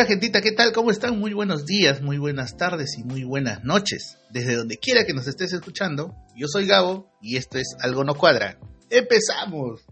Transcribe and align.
Hola 0.00 0.08
gentita, 0.08 0.40
¿qué 0.40 0.52
tal? 0.52 0.72
¿Cómo 0.72 0.90
están? 0.90 1.18
Muy 1.18 1.34
buenos 1.34 1.66
días, 1.66 2.00
muy 2.00 2.16
buenas 2.16 2.56
tardes 2.56 2.96
y 2.96 3.04
muy 3.04 3.22
buenas 3.22 3.64
noches. 3.64 4.16
Desde 4.30 4.56
donde 4.56 4.78
quiera 4.78 5.04
que 5.04 5.12
nos 5.12 5.26
estés 5.26 5.52
escuchando, 5.52 6.16
yo 6.34 6.46
soy 6.48 6.66
Gabo 6.66 7.12
y 7.20 7.36
esto 7.36 7.58
es 7.58 7.76
Algo 7.80 8.02
No 8.02 8.14
Cuadra. 8.14 8.58
¡Empezamos! 8.88 9.82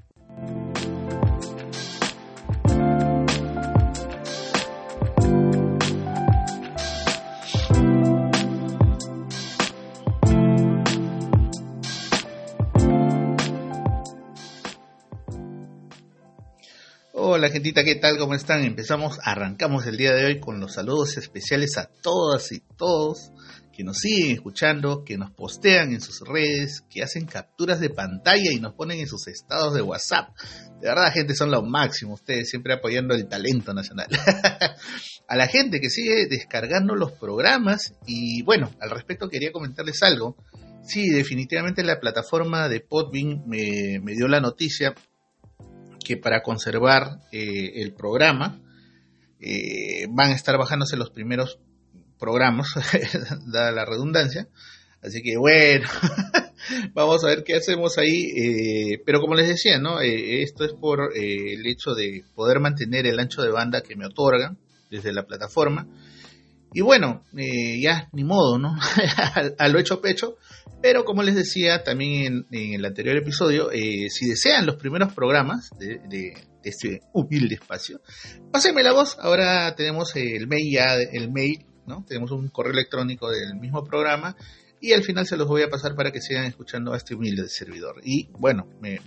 Hola 17.49 17.55
gentita, 17.55 17.83
¿qué 17.83 17.95
tal? 17.95 18.19
¿Cómo 18.19 18.35
están? 18.35 18.63
Empezamos, 18.63 19.19
arrancamos 19.23 19.87
el 19.87 19.97
día 19.97 20.13
de 20.13 20.27
hoy 20.27 20.39
con 20.39 20.61
los 20.61 20.75
saludos 20.75 21.17
especiales 21.17 21.79
a 21.79 21.87
todas 21.87 22.53
y 22.53 22.61
todos 22.77 23.33
que 23.75 23.85
nos 23.85 23.97
siguen 23.97 24.33
escuchando, 24.33 25.03
que 25.03 25.17
nos 25.17 25.31
postean 25.31 25.93
en 25.93 26.03
sus 26.03 26.21
redes, 26.29 26.85
que 26.91 27.03
hacen 27.03 27.25
capturas 27.25 27.81
de 27.81 27.89
pantalla 27.89 28.53
y 28.53 28.61
nos 28.61 28.75
ponen 28.75 29.01
en 29.01 29.09
sus 29.09 29.29
estados 29.29 29.73
de 29.73 29.81
WhatsApp. 29.81 30.29
De 30.83 30.89
verdad, 30.89 31.11
gente, 31.11 31.35
son 31.35 31.51
lo 31.51 31.63
máximo, 31.63 32.13
ustedes 32.13 32.51
siempre 32.51 32.75
apoyando 32.75 33.15
el 33.15 33.27
talento 33.27 33.73
nacional. 33.73 34.09
a 35.29 35.35
la 35.35 35.47
gente 35.47 35.81
que 35.81 35.89
sigue 35.89 36.27
descargando 36.27 36.97
los 36.97 37.13
programas 37.13 37.95
y 38.07 38.43
bueno, 38.43 38.71
al 38.79 38.91
respecto 38.91 39.31
quería 39.31 39.53
comentarles 39.53 40.03
algo. 40.03 40.37
Sí, 40.83 41.09
definitivamente 41.09 41.83
la 41.83 41.99
plataforma 41.99 42.69
de 42.69 42.81
Podbean 42.81 43.45
me, 43.47 44.01
me 44.03 44.13
dio 44.13 44.29
la 44.29 44.41
noticia 44.41 44.95
que 46.05 46.17
para 46.17 46.43
conservar 46.43 47.21
eh, 47.33 47.83
el 47.83 47.93
programa 47.95 48.61
eh, 49.41 50.07
van 50.11 50.31
a 50.31 50.35
estar 50.35 50.57
bajándose 50.59 50.97
los 50.97 51.11
primeros 51.11 51.59
programas, 52.19 52.69
dada 53.47 53.73
la 53.73 53.85
redundancia. 53.85 54.49
Así 55.01 55.23
que 55.23 55.37
bueno, 55.37 55.87
vamos 56.95 57.23
a 57.25 57.29
ver 57.29 57.45
qué 57.45 57.55
hacemos 57.55 57.99
ahí. 57.99 58.33
Eh, 58.37 59.03
pero 59.07 59.21
como 59.21 59.35
les 59.35 59.49
decía, 59.49 59.79
¿no? 59.79 60.01
esto 60.01 60.65
es 60.65 60.73
por 60.73 61.13
el 61.15 61.67
hecho 61.67 61.95
de 61.95 62.25
poder 62.35 62.61
mantener 62.61 63.07
el 63.07 63.21
ancho 63.21 63.43
de 63.43 63.51
banda 63.51 63.83
que 63.83 63.97
me 63.97 64.07
otorgan 64.07 64.59
desde 64.91 65.13
la 65.13 65.27
plataforma. 65.27 65.87
Y 66.73 66.83
bueno, 66.83 67.25
ya 67.33 68.09
ni 68.13 68.25
modo, 68.25 68.59
¿no? 68.59 68.77
a 69.59 69.69
lo 69.69 69.79
hecho 69.79 70.01
pecho. 70.01 70.37
Pero 70.81 71.05
como 71.05 71.23
les 71.23 71.35
decía 71.35 71.83
también 71.83 72.47
en, 72.51 72.75
el 72.75 72.85
anterior 72.85 73.17
episodio, 73.17 73.71
eh, 73.73 74.09
si 74.11 74.29
desean 74.29 74.65
los 74.65 74.77
primeros 74.77 75.13
programas 75.13 75.71
de, 75.79 76.35
este 76.63 77.01
humilde 77.13 77.57
espacio, 77.57 78.01
pásenme 78.53 78.83
la 78.83 78.93
voz. 78.93 79.17
Ahora 79.19 79.75
tenemos 79.75 80.15
el 80.15 80.47
mail 80.47 80.73
ya, 80.73 80.95
el 80.95 81.33
mail, 81.33 81.67
¿no? 81.87 82.05
Tenemos 82.07 82.31
un 82.31 82.49
correo 82.49 82.73
electrónico 82.73 83.31
del 83.31 83.57
mismo 83.57 83.83
programa 83.85 84.37
y 84.81 84.93
al 84.93 85.03
final 85.03 85.27
se 85.27 85.37
los 85.37 85.49
voy 85.49 85.63
a 85.63 85.69
pasar 85.69 85.95
para 85.95 86.13
que 86.13 86.21
sigan 86.21 86.45
escuchando 86.45 86.93
a 86.93 86.97
este 86.97 87.15
humilde 87.15 87.49
servidor. 87.49 88.01
Y 88.05 88.29
bueno, 88.39 88.69
me, 88.81 89.01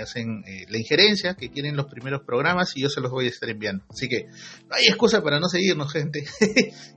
hacen 0.00 0.42
eh, 0.46 0.64
la 0.68 0.78
injerencia 0.78 1.34
que 1.34 1.50
quieren 1.50 1.76
los 1.76 1.86
primeros 1.86 2.22
programas 2.22 2.76
y 2.76 2.82
yo 2.82 2.88
se 2.88 3.00
los 3.00 3.10
voy 3.10 3.26
a 3.26 3.28
estar 3.28 3.48
enviando. 3.50 3.84
Así 3.90 4.08
que 4.08 4.24
no 4.24 4.74
hay 4.74 4.86
excusa 4.86 5.22
para 5.22 5.38
no 5.38 5.48
seguirnos, 5.48 5.92
gente, 5.92 6.24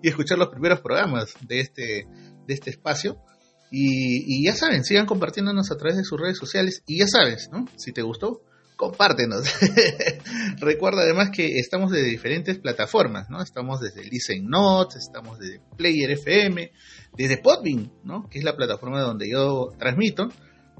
y 0.02 0.08
escuchar 0.08 0.38
los 0.38 0.50
primeros 0.50 0.80
programas 0.82 1.34
de 1.42 1.60
este, 1.60 2.08
de 2.48 2.54
este 2.54 2.70
espacio. 2.70 3.22
Y, 3.74 4.44
ya 4.44 4.54
saben, 4.54 4.84
sigan 4.84 5.06
compartiéndonos 5.06 5.72
a 5.72 5.78
través 5.78 5.98
de 5.98 6.04
sus 6.04 6.20
redes 6.20 6.38
sociales. 6.38 6.84
Y 6.86 7.00
ya 7.00 7.08
sabes, 7.08 7.50
¿no? 7.54 7.68
Si 7.78 7.94
te 7.94 8.02
gustó, 8.02 8.44
compártenos. 8.76 9.48
Recuerda 10.60 11.04
además 11.04 11.30
que 11.30 11.58
estamos 11.58 11.92
de 11.92 12.04
diferentes 12.04 12.60
plataformas, 12.60 13.30
¿no? 13.30 13.42
Estamos 13.42 13.80
desde 13.80 14.04
Listen 14.04 14.48
Notes, 14.48 14.98
estamos 14.98 15.40
desde 15.40 15.62
Player 15.78 16.12
FM, 16.12 16.72
desde 17.18 17.38
Podbean, 17.38 17.92
¿no? 18.04 18.28
Que 18.30 18.40
es 18.40 18.46
la 18.46 18.56
plataforma 18.56 19.02
donde 19.02 19.30
yo 19.30 19.74
transmito. 19.78 20.30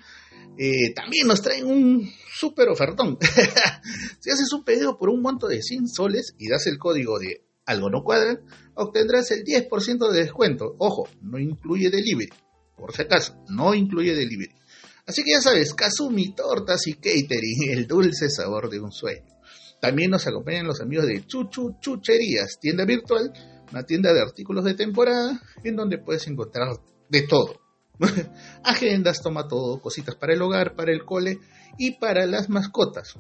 eh, 0.56 0.94
también 0.94 1.26
nos 1.26 1.42
traen 1.42 1.66
un 1.66 2.08
súper 2.32 2.70
ofertón. 2.70 3.18
si 4.20 4.30
haces 4.30 4.54
un 4.54 4.64
pedido 4.64 5.00
por 5.00 5.10
un 5.10 5.24
monto 5.24 5.48
de 5.48 5.64
100 5.64 5.88
soles 5.88 6.36
y 6.38 6.48
das 6.48 6.68
el 6.68 6.78
código 6.78 7.18
de 7.18 7.44
algo 7.66 7.90
no 7.90 8.04
cuadra, 8.04 8.40
obtendrás 8.76 9.32
el 9.32 9.44
10% 9.44 10.12
de 10.12 10.20
descuento. 10.20 10.76
Ojo, 10.78 11.10
no 11.24 11.40
incluye 11.40 11.90
delivery. 11.90 12.30
Por 12.78 12.94
si 12.94 13.02
acaso, 13.02 13.44
no 13.50 13.74
incluye 13.74 14.14
delivery. 14.14 14.54
Así 15.08 15.24
que 15.24 15.32
ya 15.32 15.42
sabes, 15.42 15.74
Kazumi, 15.74 16.36
tortas 16.36 16.86
y 16.86 16.94
catering, 16.94 17.72
el 17.72 17.88
dulce 17.88 18.30
sabor 18.30 18.70
de 18.70 18.82
un 18.82 18.92
sueño. 18.92 19.26
También 19.82 20.12
nos 20.12 20.28
acompañan 20.28 20.68
los 20.68 20.80
amigos 20.80 21.08
de 21.08 21.26
Chuchu 21.26 21.80
Chucherías, 21.80 22.60
tienda 22.62 22.86
virtual, 22.86 23.34
una 23.72 23.84
tienda 23.84 24.14
de 24.14 24.22
artículos 24.22 24.64
de 24.64 24.76
temporada 24.76 25.42
en 25.64 25.76
donde 25.76 25.98
puedes 25.98 26.28
encontrar 26.28 26.68
de 27.10 27.24
todo 27.24 27.61
Agendas, 28.64 29.22
toma 29.22 29.48
todo, 29.48 29.80
cositas 29.82 30.16
para 30.16 30.34
el 30.34 30.42
hogar, 30.42 30.76
para 30.76 30.92
el 30.92 31.06
cole 31.06 31.40
y 31.78 31.92
para 31.92 32.26
las 32.26 32.50
mascotas. 32.50 33.16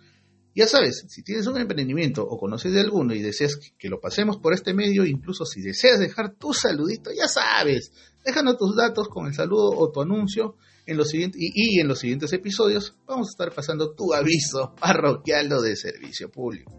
Ya 0.54 0.68
sabes, 0.68 1.06
si 1.08 1.24
tienes 1.24 1.48
un 1.48 1.58
emprendimiento 1.58 2.24
o 2.24 2.38
conoces 2.38 2.74
de 2.74 2.82
alguno 2.82 3.14
y 3.14 3.22
deseas 3.22 3.58
que 3.78 3.88
lo 3.88 4.02
pasemos 4.02 4.38
por 4.38 4.54
este 4.54 4.74
medio, 4.74 5.06
incluso 5.06 5.46
si 5.46 5.62
deseas 5.62 6.00
dejar 6.00 6.36
tu 6.36 6.54
saludito, 6.54 7.10
ya 7.12 7.28
sabes, 7.28 7.94
déjanos 8.26 8.58
tus 8.58 8.76
datos 8.76 9.08
con 9.08 9.28
el 9.28 9.34
saludo 9.34 9.70
o 9.70 9.92
tu 9.92 10.02
anuncio 10.02 10.58
en 10.86 10.98
los 10.98 11.10
siguientes, 11.10 11.40
y, 11.42 11.80
en 11.80 11.88
los 11.88 12.00
siguientes 12.00 12.34
episodios 12.34 12.96
vamos 13.08 13.30
a 13.30 13.32
estar 13.32 13.54
pasando 13.54 13.94
tu 13.94 14.14
aviso 14.14 14.76
parroquial 14.78 15.48
de 15.48 15.76
servicio 15.78 16.30
público. 16.30 16.74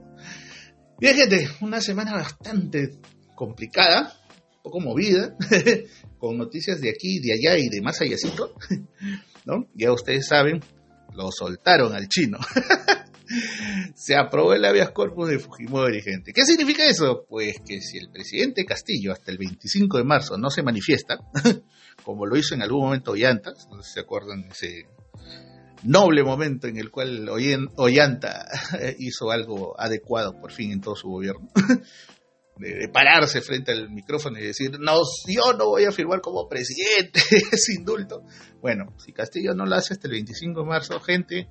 Bien, 1.00 1.16
gente, 1.16 1.48
una 1.62 1.80
semana 1.80 2.12
bastante 2.12 2.98
complicada, 3.34 4.14
un 4.56 4.62
poco 4.62 4.80
movida, 4.80 5.34
con 6.18 6.36
noticias 6.36 6.78
de 6.80 6.90
aquí, 6.90 7.20
de 7.20 7.32
allá 7.32 7.58
y 7.58 7.70
de 7.70 7.80
más 7.80 8.00
allácito, 8.02 8.54
¿no? 9.46 9.66
Ya 9.74 9.92
ustedes 9.92 10.26
saben, 10.26 10.60
lo 11.14 11.30
soltaron 11.32 11.94
al 11.94 12.06
chino. 12.08 12.38
Se 13.94 14.16
aprobó 14.16 14.54
el 14.54 14.64
habeas 14.64 14.90
corpus 14.90 15.28
de 15.28 15.38
Fujimori, 15.38 16.00
gente. 16.02 16.32
¿Qué 16.32 16.44
significa 16.44 16.84
eso? 16.86 17.24
Pues 17.28 17.56
que 17.66 17.80
si 17.80 17.98
el 17.98 18.10
presidente 18.10 18.64
Castillo 18.64 19.12
hasta 19.12 19.30
el 19.30 19.38
25 19.38 19.98
de 19.98 20.04
marzo 20.04 20.38
no 20.38 20.50
se 20.50 20.62
manifiesta, 20.62 21.18
como 22.04 22.26
lo 22.26 22.36
hizo 22.36 22.54
en 22.54 22.62
algún 22.62 22.84
momento 22.84 23.12
Ollantas, 23.12 23.68
no 23.70 23.82
sé 23.82 23.88
si 23.88 23.94
se 23.94 24.00
acuerdan 24.00 24.44
ese 24.50 24.86
noble 25.84 26.22
momento 26.22 26.66
en 26.66 26.76
el 26.76 26.90
cual 26.90 27.28
Ollanta 27.28 28.46
hizo 28.98 29.30
algo 29.30 29.78
adecuado 29.78 30.38
por 30.40 30.52
fin 30.52 30.72
en 30.72 30.80
todo 30.80 30.96
su 30.96 31.08
gobierno, 31.08 31.48
de, 32.56 32.88
pararse 32.88 33.40
frente 33.40 33.72
al 33.72 33.90
micrófono 33.90 34.38
y 34.38 34.44
decir, 34.44 34.78
no, 34.78 34.98
yo 35.26 35.52
no 35.54 35.66
voy 35.66 35.84
a 35.84 35.92
firmar 35.92 36.20
como 36.20 36.48
presidente, 36.48 37.20
es 37.52 37.68
indulto. 37.70 38.24
Bueno, 38.60 38.94
si 38.98 39.12
Castillo 39.12 39.54
no 39.54 39.66
lo 39.66 39.74
hace 39.74 39.94
hasta 39.94 40.06
el 40.06 40.12
25 40.12 40.60
de 40.60 40.66
marzo, 40.66 41.00
gente, 41.00 41.48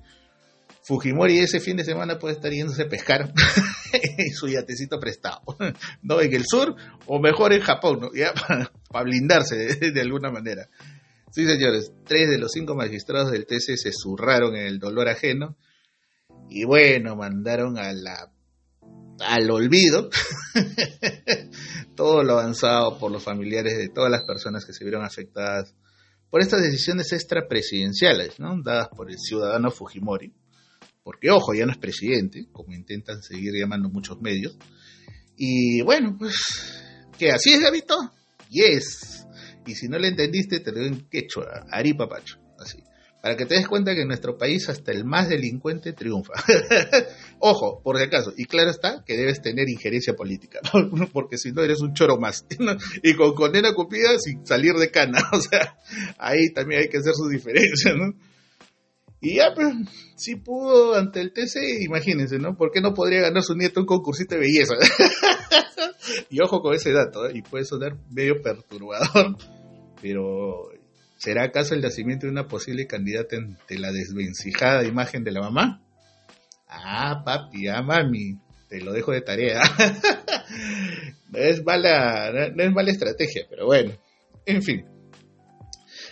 Fujimori 0.84 1.38
ese 1.38 1.60
fin 1.60 1.76
de 1.76 1.84
semana 1.84 2.18
puede 2.18 2.34
estar 2.34 2.50
yéndose 2.50 2.82
a 2.82 2.88
pescar 2.88 3.32
en 3.92 4.32
su 4.34 4.48
yatecito 4.48 4.98
prestado, 4.98 5.42
¿no? 6.02 6.20
En 6.20 6.32
el 6.34 6.44
sur 6.44 6.74
o 7.06 7.20
mejor 7.20 7.52
en 7.52 7.60
Japón, 7.60 8.00
¿no? 8.00 8.10
Ya 8.14 8.32
para, 8.90 9.04
blindarse 9.04 9.56
de, 9.56 10.00
alguna 10.00 10.30
manera. 10.30 10.68
Sí, 11.30 11.46
señores, 11.46 11.92
tres 12.04 12.28
de 12.28 12.38
los 12.38 12.52
cinco 12.52 12.74
magistrados 12.74 13.30
del 13.30 13.46
TC 13.46 13.76
se 13.76 13.92
zurraron 13.92 14.56
en 14.56 14.66
el 14.66 14.78
dolor 14.78 15.08
ajeno 15.08 15.56
y 16.50 16.64
bueno, 16.64 17.16
mandaron 17.16 17.78
a 17.78 17.92
la 17.92 18.30
al 19.20 19.50
olvido 19.50 20.10
todo 21.94 22.24
lo 22.24 22.32
avanzado 22.32 22.98
por 22.98 23.12
los 23.12 23.22
familiares 23.22 23.78
de 23.78 23.88
todas 23.88 24.10
las 24.10 24.24
personas 24.24 24.64
que 24.64 24.72
se 24.72 24.84
vieron 24.84 25.04
afectadas 25.04 25.76
por 26.28 26.40
estas 26.40 26.62
decisiones 26.62 27.12
extrapresidenciales, 27.12 28.40
¿no? 28.40 28.60
dadas 28.62 28.88
por 28.88 29.10
el 29.10 29.18
ciudadano 29.18 29.70
Fujimori 29.70 30.34
porque 31.02 31.30
ojo, 31.30 31.54
ya 31.54 31.66
no 31.66 31.72
es 31.72 31.78
presidente, 31.78 32.46
como 32.52 32.72
intentan 32.72 33.22
seguir 33.22 33.52
llamando 33.54 33.88
muchos 33.88 34.20
medios. 34.20 34.56
Y 35.36 35.82
bueno, 35.82 36.16
pues, 36.18 36.34
¿qué 37.18 37.30
así 37.30 37.52
es, 37.52 37.60
Gabito? 37.60 37.96
Yes. 38.50 39.26
Y 39.66 39.74
si 39.74 39.88
no 39.88 39.98
le 39.98 40.08
entendiste, 40.08 40.60
te 40.60 40.72
lo 40.72 40.78
doy 40.78 40.88
en 40.88 41.08
quechua, 41.08 41.66
aripapacho, 41.70 42.38
así. 42.58 42.82
Para 43.22 43.36
que 43.36 43.46
te 43.46 43.54
des 43.54 43.68
cuenta 43.68 43.94
que 43.94 44.02
en 44.02 44.08
nuestro 44.08 44.36
país 44.36 44.68
hasta 44.68 44.90
el 44.90 45.04
más 45.04 45.28
delincuente 45.28 45.92
triunfa. 45.92 46.32
Ojo, 47.38 47.80
por 47.80 47.96
si 47.96 48.02
acaso. 48.02 48.32
Y 48.36 48.46
claro 48.46 48.70
está 48.70 49.04
que 49.06 49.16
debes 49.16 49.40
tener 49.40 49.68
injerencia 49.68 50.14
política, 50.14 50.58
porque 51.12 51.38
si 51.38 51.52
no 51.52 51.62
eres 51.62 51.80
un 51.80 51.94
choro 51.94 52.18
más. 52.18 52.44
y 53.02 53.14
con 53.14 53.34
condena 53.34 53.74
cupida 53.74 54.18
sin 54.18 54.44
salir 54.44 54.74
de 54.74 54.90
cana. 54.90 55.22
O 55.32 55.40
sea, 55.40 55.78
ahí 56.18 56.52
también 56.52 56.82
hay 56.82 56.88
que 56.88 56.98
hacer 56.98 57.14
su 57.14 57.28
diferencia, 57.28 57.94
¿no? 57.94 58.12
Y 59.24 59.36
ya, 59.36 59.54
pues, 59.54 59.72
si 60.16 60.34
pudo 60.34 60.96
ante 60.96 61.20
el 61.20 61.32
TC, 61.32 61.84
imagínense, 61.84 62.40
¿no? 62.40 62.56
¿Por 62.56 62.72
qué 62.72 62.80
no 62.80 62.92
podría 62.92 63.20
ganar 63.20 63.44
su 63.44 63.54
nieto 63.54 63.78
un 63.78 63.86
concursito 63.86 64.34
de 64.34 64.40
belleza? 64.40 64.74
y 66.28 66.42
ojo 66.42 66.60
con 66.60 66.74
ese 66.74 66.90
dato, 66.90 67.28
¿eh? 67.28 67.32
y 67.36 67.42
puede 67.42 67.64
sonar 67.64 67.96
medio 68.10 68.42
perturbador, 68.42 69.36
pero 70.02 70.70
¿será 71.16 71.44
acaso 71.44 71.74
el 71.74 71.82
nacimiento 71.82 72.26
de 72.26 72.32
una 72.32 72.48
posible 72.48 72.88
candidata 72.88 73.36
ante 73.36 73.78
la 73.78 73.92
desvencijada 73.92 74.84
imagen 74.84 75.22
de 75.22 75.30
la 75.30 75.40
mamá? 75.40 75.80
Ah, 76.66 77.22
papi, 77.24 77.68
ah, 77.68 77.80
mami, 77.80 78.40
te 78.68 78.80
lo 78.80 78.92
dejo 78.92 79.12
de 79.12 79.20
tarea. 79.20 79.60
no 81.30 81.38
es 81.38 81.64
mala, 81.64 82.32
no 82.56 82.64
es 82.64 82.72
mala 82.72 82.90
estrategia, 82.90 83.46
pero 83.48 83.66
bueno, 83.66 83.92
en 84.46 84.62
fin. 84.62 84.84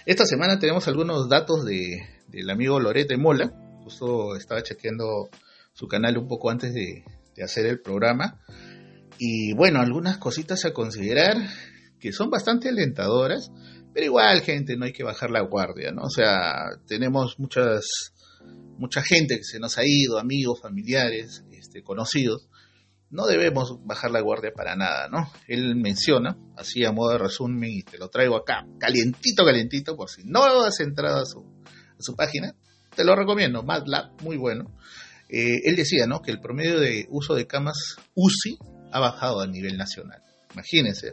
Esta 0.07 0.25
semana 0.25 0.61
tenemos 0.61 0.87
algunos 0.87 1.29
datos 1.29 1.65
de, 1.65 2.20
del 2.31 2.51
amigo 2.51 2.79
Lorete 2.81 3.17
Mola. 3.17 3.53
Justo 3.83 4.37
estaba 4.37 4.63
chequeando 4.63 5.29
su 5.73 5.89
canal 5.89 6.19
un 6.19 6.29
poco 6.29 6.51
antes 6.51 6.73
de, 6.73 7.05
hacer 7.43 7.65
el 7.65 7.81
programa. 7.81 8.39
Y 9.19 9.55
bueno, 9.55 9.81
algunas 9.81 10.19
cositas 10.19 10.67
a 10.67 10.75
considerar 10.75 11.39
que 11.99 12.13
son 12.13 12.29
bastante 12.29 12.69
alentadoras, 12.69 13.51
pero 13.95 14.05
igual, 14.05 14.43
gente, 14.43 14.77
no 14.77 14.85
hay 14.85 14.93
que 14.93 15.05
bajar 15.05 15.31
la 15.31 15.41
guardia, 15.41 15.91
¿no? 15.91 16.03
O 16.03 16.11
sea, 16.11 16.69
tenemos 16.87 17.39
muchas, 17.39 18.13
mucha 18.77 19.03
gente 19.03 19.39
que 19.39 19.45
se 19.45 19.59
nos 19.59 19.79
ha 19.79 19.87
ido, 19.87 20.19
amigos, 20.19 20.61
familiares, 20.61 21.45
este, 21.51 21.83
conocidos. 21.83 22.49
No 23.09 23.27
debemos 23.27 23.79
bajar 23.87 24.11
la 24.11 24.21
guardia 24.21 24.53
para 24.55 24.77
nada, 24.77 25.09
¿no? 25.09 25.33
Él 25.49 25.77
menciona, 25.77 26.37
así 26.59 26.85
a 26.85 26.93
modo 26.93 27.13
de 27.13 27.19
resumen, 27.19 27.71
y 27.71 27.83
te 27.83 27.97
lo 27.97 28.11
traigo 28.11 28.37
acá, 28.37 28.67
calientito, 28.79 29.45
calientito, 29.47 29.97
por 29.97 30.11
si 30.11 30.25
no 30.25 30.45
has 30.63 30.79
entrado 30.81 31.23
a 31.23 31.25
su, 31.25 31.45
su 32.03 32.15
página. 32.15 32.55
Te 32.95 33.05
lo 33.05 33.15
recomiendo, 33.15 33.63
MATLAB, 33.63 34.23
muy 34.23 34.37
bueno. 34.37 34.77
Eh, 35.29 35.61
él 35.65 35.77
decía 35.77 36.07
¿no? 36.07 36.23
que 36.23 36.33
el 36.33 36.41
promedio 36.41 36.81
de 36.81 37.07
uso 37.09 37.35
de 37.35 37.47
camas 37.47 37.97
UCI 38.15 38.59
ha 38.93 38.99
bajado 38.99 39.41
a 39.41 39.47
nivel 39.47 39.77
nacional. 39.77 40.23
Imagínense, 40.53 41.13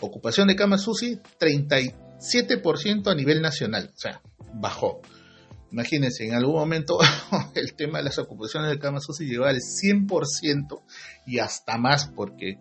ocupación 0.00 0.48
de 0.48 0.56
camas 0.56 0.88
UCI 0.88 1.20
37% 1.38 3.10
a 3.10 3.14
nivel 3.14 3.42
nacional, 3.42 3.90
o 3.94 3.98
sea, 3.98 4.22
bajó. 4.54 5.02
Imagínense, 5.70 6.26
en 6.26 6.34
algún 6.34 6.54
momento 6.54 6.98
el 7.54 7.74
tema 7.74 7.98
de 7.98 8.04
las 8.04 8.18
ocupaciones 8.18 8.70
de 8.70 8.78
camas 8.78 9.08
UCI 9.08 9.26
llegó 9.26 9.44
al 9.44 9.58
100% 9.58 10.82
y 11.26 11.38
hasta 11.38 11.76
más 11.78 12.08
porque 12.08 12.58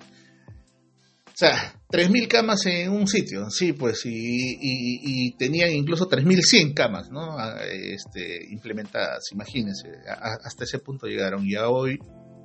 sea, 1.42 1.74
3.000 1.90 2.28
camas 2.28 2.66
en 2.68 2.92
un 2.92 3.08
sitio, 3.08 3.50
sí, 3.50 3.74
pues, 3.74 4.06
y, 4.06 4.58
y, 4.62 5.32
tenían 5.38 5.72
incluso 5.72 6.08
3.100 6.08 6.74
camas, 6.74 7.10
¿no? 7.10 7.38
Este, 7.64 8.46
implementadas, 8.50 9.32
imagínense, 9.32 9.90
hasta 10.08 10.64
ese 10.64 10.80
punto 10.80 11.08
llegaron. 11.08 11.46
Y 11.46 11.56
hoy, 11.56 12.00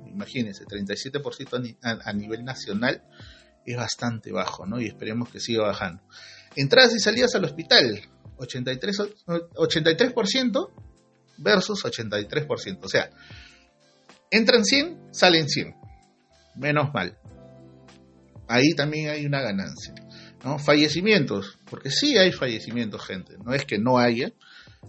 imagínense, 0.07 0.65
37% 0.65 1.77
a, 1.83 2.09
a, 2.09 2.13
nivel 2.13 2.43
nacional 2.43 3.03
es 3.65 3.77
bastante 3.77 4.31
bajo, 4.31 4.65
¿no? 4.65 4.81
Y 4.81 4.87
esperemos 4.87 5.29
que 5.29 5.39
siga 5.39 5.63
bajando. 5.63 6.03
Entradas 6.55 6.95
y 6.95 6.99
salidas 6.99 7.35
al 7.35 7.45
hospital, 7.45 8.01
83, 8.37 8.97
83% 9.27 10.71
versus 11.37 11.83
83%. 11.83 12.79
O 12.81 12.89
sea, 12.89 13.11
entran 14.31 14.65
100, 14.65 15.09
salen 15.11 15.47
100. 15.47 15.75
Menos 16.55 16.91
mal 16.93 17.17
ahí 18.47 18.73
también 18.75 19.09
hay 19.09 19.25
una 19.25 19.41
ganancia. 19.41 19.93
¿no? 20.43 20.59
Fallecimientos, 20.59 21.57
porque 21.69 21.89
sí 21.89 22.17
hay 22.17 22.31
fallecimientos, 22.31 23.05
gente, 23.05 23.37
no 23.43 23.53
es 23.53 23.65
que 23.65 23.79
no 23.79 23.97
haya, 23.97 24.33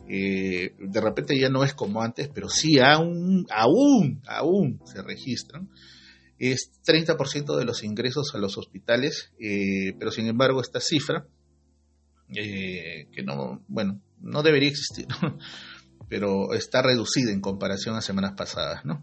eh, 0.08 0.74
de 0.78 1.00
repente 1.00 1.38
ya 1.38 1.48
no 1.50 1.64
es 1.64 1.74
como 1.74 2.02
antes, 2.02 2.28
pero 2.28 2.48
sí 2.48 2.78
aún, 2.78 3.46
aún, 3.50 4.22
aún 4.26 4.80
se 4.84 5.02
registran. 5.02 5.68
Es 6.38 6.70
30% 6.86 7.56
de 7.56 7.64
los 7.64 7.82
ingresos 7.82 8.34
a 8.34 8.38
los 8.38 8.56
hospitales, 8.58 9.32
eh, 9.40 9.94
pero 9.98 10.10
sin 10.10 10.26
embargo 10.26 10.60
esta 10.60 10.80
cifra, 10.80 11.26
eh, 12.34 13.08
que 13.12 13.22
no, 13.22 13.64
bueno, 13.66 14.00
no 14.20 14.42
debería 14.42 14.68
existir, 14.68 15.06
pero 16.08 16.54
está 16.54 16.80
reducida 16.80 17.32
en 17.32 17.40
comparación 17.40 17.96
a 17.96 18.00
semanas 18.00 18.32
pasadas. 18.36 18.84
¿no? 18.84 19.02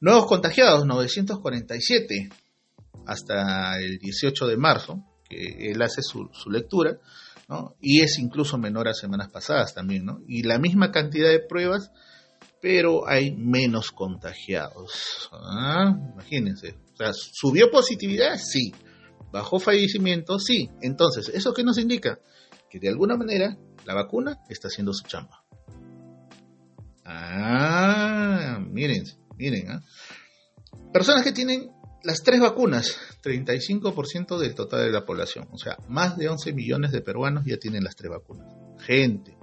Nuevos 0.00 0.26
contagiados, 0.26 0.84
947 0.86 2.28
hasta 3.06 3.78
el 3.80 3.98
18 3.98 4.46
de 4.46 4.56
marzo, 4.56 5.04
que 5.28 5.70
él 5.70 5.82
hace 5.82 6.02
su, 6.02 6.28
lectura, 6.50 6.98
¿no? 7.48 7.76
y 7.80 8.00
es 8.00 8.18
incluso 8.18 8.58
menor 8.58 8.88
a 8.88 8.94
semanas 8.94 9.28
pasadas 9.28 9.74
también, 9.74 10.04
¿no? 10.04 10.20
y 10.26 10.42
la 10.42 10.58
misma 10.58 10.90
cantidad 10.90 11.30
de 11.30 11.40
pruebas, 11.40 11.90
pero 12.60 13.06
hay 13.06 13.36
menos 13.36 13.90
contagiados. 13.90 15.28
¿ah? 15.32 15.94
Imagínense, 16.14 16.76
o 16.94 16.96
sea, 16.96 17.12
¿subió 17.12 17.70
positividad? 17.70 18.38
Sí. 18.38 18.72
¿Bajó 19.30 19.58
fallecimiento? 19.58 20.38
Sí. 20.38 20.70
Entonces, 20.80 21.28
¿eso 21.28 21.52
qué 21.52 21.64
nos 21.64 21.76
indica? 21.76 22.20
Que 22.70 22.78
de 22.78 22.88
alguna 22.88 23.16
manera 23.16 23.58
la 23.84 23.94
vacuna 23.94 24.38
está 24.48 24.68
haciendo 24.68 24.92
su 24.92 25.02
chamba. 25.06 25.44
Ah, 27.04 28.58
miren, 28.70 29.04
miren. 29.36 29.70
¿ah? 29.72 29.82
Personas 30.92 31.24
que 31.24 31.32
tienen 31.32 31.70
las 32.04 32.22
tres 32.22 32.40
vacunas, 32.40 32.98
35% 33.22 34.38
del 34.38 34.54
total 34.54 34.84
de 34.84 34.92
la 34.92 35.04
población. 35.04 35.48
O 35.50 35.58
sea, 35.58 35.78
más 35.88 36.16
de 36.16 36.28
11 36.28 36.52
millones 36.52 36.92
de 36.92 37.00
peruanos 37.00 37.44
ya 37.46 37.56
tienen 37.56 37.82
las 37.82 37.96
tres 37.96 38.10
vacunas. 38.10 38.46
Gente, 38.80 39.36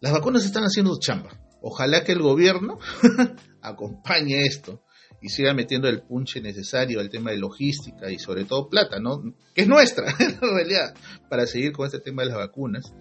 las 0.00 0.12
vacunas 0.12 0.44
están 0.44 0.64
haciendo 0.64 0.98
chamba. 0.98 1.38
Ojalá 1.60 2.04
que 2.04 2.12
el 2.12 2.22
gobierno 2.22 2.78
acompañe 3.60 4.46
esto 4.46 4.82
y 5.20 5.28
siga 5.28 5.54
metiendo 5.54 5.88
el 5.88 6.02
punche 6.02 6.40
necesario 6.40 7.00
al 7.00 7.10
tema 7.10 7.30
de 7.30 7.38
logística 7.38 8.10
y 8.10 8.18
sobre 8.18 8.44
todo 8.44 8.68
plata, 8.68 8.98
¿no? 8.98 9.22
Que 9.54 9.62
es 9.62 9.68
nuestra, 9.68 10.06
en 10.18 10.40
realidad, 10.40 10.94
para 11.28 11.46
seguir 11.46 11.72
con 11.72 11.86
este 11.86 12.00
tema 12.00 12.22
de 12.22 12.28
las 12.28 12.38
vacunas. 12.38 12.92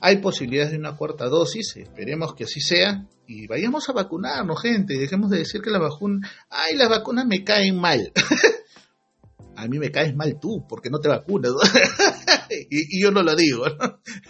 Hay 0.00 0.18
posibilidades 0.18 0.72
de 0.72 0.78
una 0.78 0.96
cuarta 0.96 1.26
dosis, 1.26 1.76
esperemos 1.76 2.34
que 2.34 2.44
así 2.44 2.60
sea, 2.60 3.06
y 3.26 3.46
vayamos 3.46 3.88
a 3.88 3.92
vacunarnos, 3.92 4.60
gente, 4.60 4.98
dejemos 4.98 5.30
de 5.30 5.38
decir 5.38 5.62
que 5.62 5.70
la 5.70 5.78
vacuna, 5.78 6.28
ay, 6.50 6.76
las 6.76 6.88
vacunas 6.88 7.26
me 7.26 7.44
caen 7.44 7.76
mal. 7.76 8.12
a 9.56 9.66
mí 9.68 9.78
me 9.78 9.90
caes 9.90 10.14
mal 10.14 10.38
tú, 10.40 10.66
porque 10.68 10.90
no 10.90 10.98
te 10.98 11.08
vacunas, 11.08 11.52
y, 12.70 13.00
yo 13.00 13.10
no 13.10 13.22
lo 13.22 13.34
digo. 13.34 13.64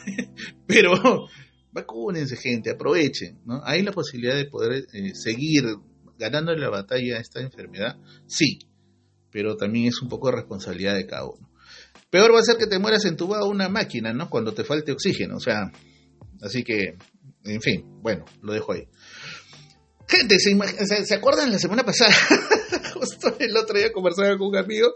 Pero 0.67 1.29
vacúnense, 1.73 2.37
gente, 2.37 2.71
aprovechen, 2.71 3.41
¿no? 3.45 3.61
Hay 3.65 3.83
la 3.83 3.93
posibilidad 3.93 4.37
de 4.37 4.47
poder 4.47 4.87
eh, 4.93 5.15
seguir 5.15 5.65
ganando 6.19 6.55
la 6.55 6.71
batalla 6.71 7.17
a 7.17 7.21
esta 7.21 7.41
enfermedad, 7.41 7.99
sí, 8.27 8.59
pero 9.31 9.57
también 9.57 9.89
es 9.89 10.01
un 10.01 10.09
poco 10.09 10.31
responsabilidad 10.31 10.95
de 10.95 11.07
cada 11.07 11.27
uno. 11.27 11.46
Peor 12.17 12.35
va 12.35 12.39
a 12.41 12.43
ser 12.43 12.57
que 12.57 12.67
te 12.67 12.79
mueras 12.79 13.05
entubado 13.05 13.45
a 13.45 13.49
una 13.51 13.69
máquina, 13.69 14.15
¿no? 14.15 14.31
Cuando 14.31 14.55
te 14.55 14.65
falte 14.65 14.91
oxígeno, 14.91 15.37
o 15.37 15.41
sea, 15.41 15.71
así 16.41 16.65
que, 16.65 16.97
en 17.45 17.61
fin, 17.61 17.85
bueno, 18.01 18.25
lo 18.41 18.55
dejo 18.55 18.73
ahí. 18.73 18.89
Gente, 20.09 20.39
¿se, 20.39 20.57
¿se 21.05 21.15
acuerdan 21.15 21.53
la 21.53 21.59
semana 21.59 21.85
pasada? 21.85 22.15
Justo 22.95 23.37
el 23.39 23.55
otro 23.55 23.77
día 23.77 23.93
conversaba 23.93 24.35
con 24.39 24.49
un 24.49 24.57
amigo 24.57 24.95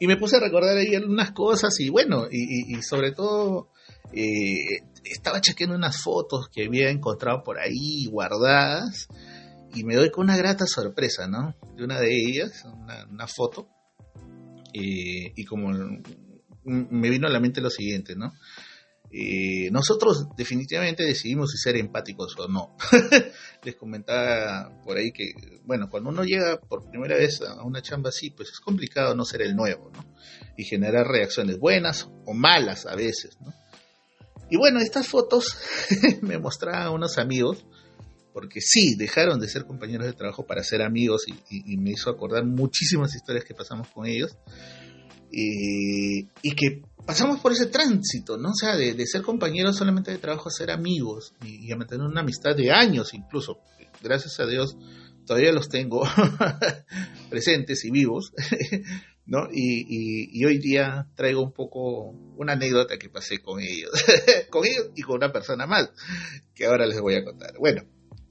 y 0.00 0.08
me 0.08 0.16
puse 0.16 0.38
a 0.38 0.40
recordar 0.40 0.76
ahí 0.76 0.96
algunas 0.96 1.30
cosas 1.30 1.78
y 1.78 1.90
bueno, 1.90 2.26
y, 2.28 2.82
sobre 2.82 3.12
todo 3.12 3.68
eh, 4.12 4.80
estaba 5.04 5.40
chequeando 5.40 5.76
unas 5.76 6.02
fotos 6.02 6.48
que 6.52 6.64
había 6.64 6.90
encontrado 6.90 7.44
por 7.44 7.60
ahí 7.60 8.06
guardadas 8.06 9.06
y 9.72 9.84
me 9.84 9.94
doy 9.94 10.10
con 10.10 10.24
una 10.24 10.36
grata 10.36 10.66
sorpresa, 10.66 11.28
¿no? 11.28 11.54
De 11.76 11.84
una 11.84 12.00
de 12.00 12.16
ellas, 12.16 12.64
una, 12.64 13.28
foto, 13.28 13.68
eh, 14.74 15.32
y 15.36 15.44
como 15.44 15.70
me 16.64 17.10
vino 17.10 17.28
a 17.28 17.30
la 17.30 17.40
mente 17.40 17.60
lo 17.60 17.70
siguiente, 17.70 18.16
¿no? 18.16 18.32
Eh, 19.16 19.70
nosotros 19.70 20.26
definitivamente 20.36 21.04
decidimos 21.04 21.52
si 21.52 21.58
ser 21.58 21.76
empáticos 21.76 22.34
o 22.36 22.48
no. 22.48 22.76
Les 23.62 23.76
comentaba 23.76 24.82
por 24.82 24.96
ahí 24.96 25.12
que, 25.12 25.34
bueno, 25.64 25.88
cuando 25.88 26.10
uno 26.10 26.24
llega 26.24 26.58
por 26.60 26.90
primera 26.90 27.16
vez 27.16 27.40
a 27.42 27.62
una 27.62 27.80
chamba 27.80 28.08
así, 28.08 28.30
pues 28.30 28.48
es 28.48 28.58
complicado 28.58 29.14
no 29.14 29.24
ser 29.24 29.42
el 29.42 29.54
nuevo, 29.54 29.92
¿no? 29.94 30.04
Y 30.56 30.64
generar 30.64 31.06
reacciones 31.06 31.60
buenas 31.60 32.08
o 32.26 32.34
malas 32.34 32.86
a 32.86 32.96
veces, 32.96 33.38
¿no? 33.40 33.54
Y 34.50 34.56
bueno, 34.56 34.80
estas 34.80 35.06
fotos 35.06 35.56
me 36.22 36.38
mostraban 36.38 36.92
unos 36.92 37.16
amigos 37.16 37.64
porque 38.34 38.60
sí, 38.60 38.96
dejaron 38.96 39.40
de 39.40 39.48
ser 39.48 39.64
compañeros 39.64 40.06
de 40.06 40.12
trabajo 40.12 40.44
para 40.44 40.62
ser 40.62 40.82
amigos 40.82 41.22
y, 41.28 41.76
me 41.78 41.92
hizo 41.92 42.10
acordar 42.10 42.44
muchísimas 42.44 43.14
historias 43.14 43.44
que 43.44 43.54
pasamos 43.54 43.88
con 43.88 44.06
ellos. 44.06 44.36
y 45.30 46.54
que 46.54 46.82
pasamos 47.06 47.40
por 47.40 47.52
ese 47.52 47.66
tránsito, 47.66 48.36
¿no? 48.36 48.50
O 48.50 48.54
sea, 48.54 48.76
de, 48.76 49.06
ser 49.06 49.22
compañeros 49.22 49.76
solamente 49.76 50.10
de 50.10 50.18
trabajo 50.18 50.48
a 50.48 50.52
ser 50.52 50.70
amigos 50.70 51.32
y, 51.44 51.70
a 51.72 51.76
mantener 51.76 52.06
una 52.06 52.22
amistad 52.22 52.56
de 52.56 52.72
años 52.72 53.14
incluso. 53.14 53.60
Gracias 54.02 54.38
a 54.40 54.46
Dios 54.46 54.76
todavía 55.26 55.52
los 55.52 55.68
tengo 55.68 56.02
presentes 57.30 57.84
y 57.84 57.90
vivos, 57.90 58.32
¿no? 59.26 59.48
Y, 59.50 60.28
y, 60.38 60.44
hoy 60.44 60.58
día 60.58 61.06
traigo 61.14 61.42
un 61.42 61.52
poco 61.52 62.10
una 62.36 62.52
anécdota 62.52 62.98
que 62.98 63.08
pasé 63.08 63.40
con 63.40 63.60
ellos, 63.60 63.90
con 64.50 64.66
ellos 64.66 64.90
y 64.94 65.02
con 65.02 65.16
una 65.16 65.32
persona 65.32 65.66
más, 65.66 65.90
que 66.54 66.66
ahora 66.66 66.86
les 66.86 67.00
voy 67.00 67.14
a 67.14 67.24
contar. 67.24 67.54
Bueno, 67.58 67.84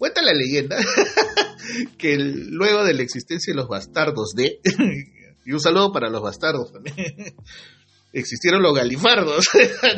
Cuenta 0.04 0.22
la 0.22 0.34
leyenda 0.34 0.76
que 1.98 2.18
luego 2.18 2.84
de 2.84 2.94
la 2.94 3.04
existencia 3.04 3.54
de 3.54 3.56
los 3.56 3.70
bastardos 3.70 4.34
de, 4.36 4.60
y 5.46 5.54
un 5.54 5.62
saludo 5.62 5.94
para 5.94 6.10
los 6.10 6.22
bastardos 6.22 6.74
también, 6.74 6.98
existieron 8.12 8.62
los 8.62 8.76
galifardos, 8.76 9.46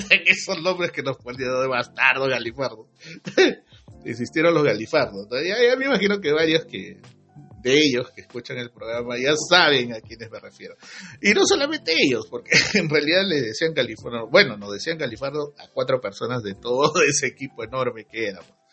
que 0.07 0.35
son 0.35 0.61
nombres 0.61 0.91
que 0.91 1.01
nos 1.01 1.17
ponen 1.17 1.39
de 1.39 1.67
bastardo, 1.67 2.27
galifardo. 2.27 2.87
existieron 4.05 4.53
los 4.53 4.63
galifardos. 4.63 5.27
Ya, 5.43 5.75
me 5.75 5.85
imagino 5.85 6.21
que 6.21 6.31
varios 6.33 6.65
que 6.65 7.01
de 7.63 7.73
ellos 7.73 8.11
que 8.11 8.21
escuchan 8.21 8.59
el 8.59 8.69
programa 8.69 9.15
ya 9.17 9.33
saben 9.35 9.91
a 9.95 10.01
quiénes 10.01 10.29
me 10.29 10.39
refiero. 10.39 10.75
Y 11.19 11.33
no 11.33 11.47
solamente 11.47 11.95
ellos, 11.97 12.27
porque 12.29 12.51
en 12.75 12.87
realidad 12.87 13.23
le 13.25 13.41
decían 13.41 13.73
galifardo, 13.73 14.27
bueno, 14.29 14.55
nos 14.55 14.71
decían 14.71 14.99
galifardo 14.99 15.55
a 15.57 15.67
cuatro 15.73 15.99
personas 15.99 16.43
de 16.43 16.53
todo 16.53 16.93
ese 17.09 17.25
equipo 17.25 17.63
enorme 17.63 18.05
que 18.05 18.27
éramos 18.27 18.64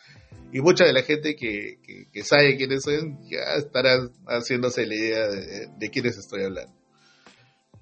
y 0.53 0.61
mucha 0.61 0.85
de 0.85 0.93
la 0.93 1.01
gente 1.01 1.35
que, 1.35 1.79
que, 2.13 2.23
sabe 2.23 2.55
quiénes 2.55 2.83
son 2.83 3.19
ya 3.27 3.55
estará 3.57 4.07
haciéndose 4.27 4.85
la 4.85 4.95
idea 4.95 5.27
de, 5.27 5.89
quiénes 5.89 6.15
estoy 6.15 6.43
hablando. 6.43 6.71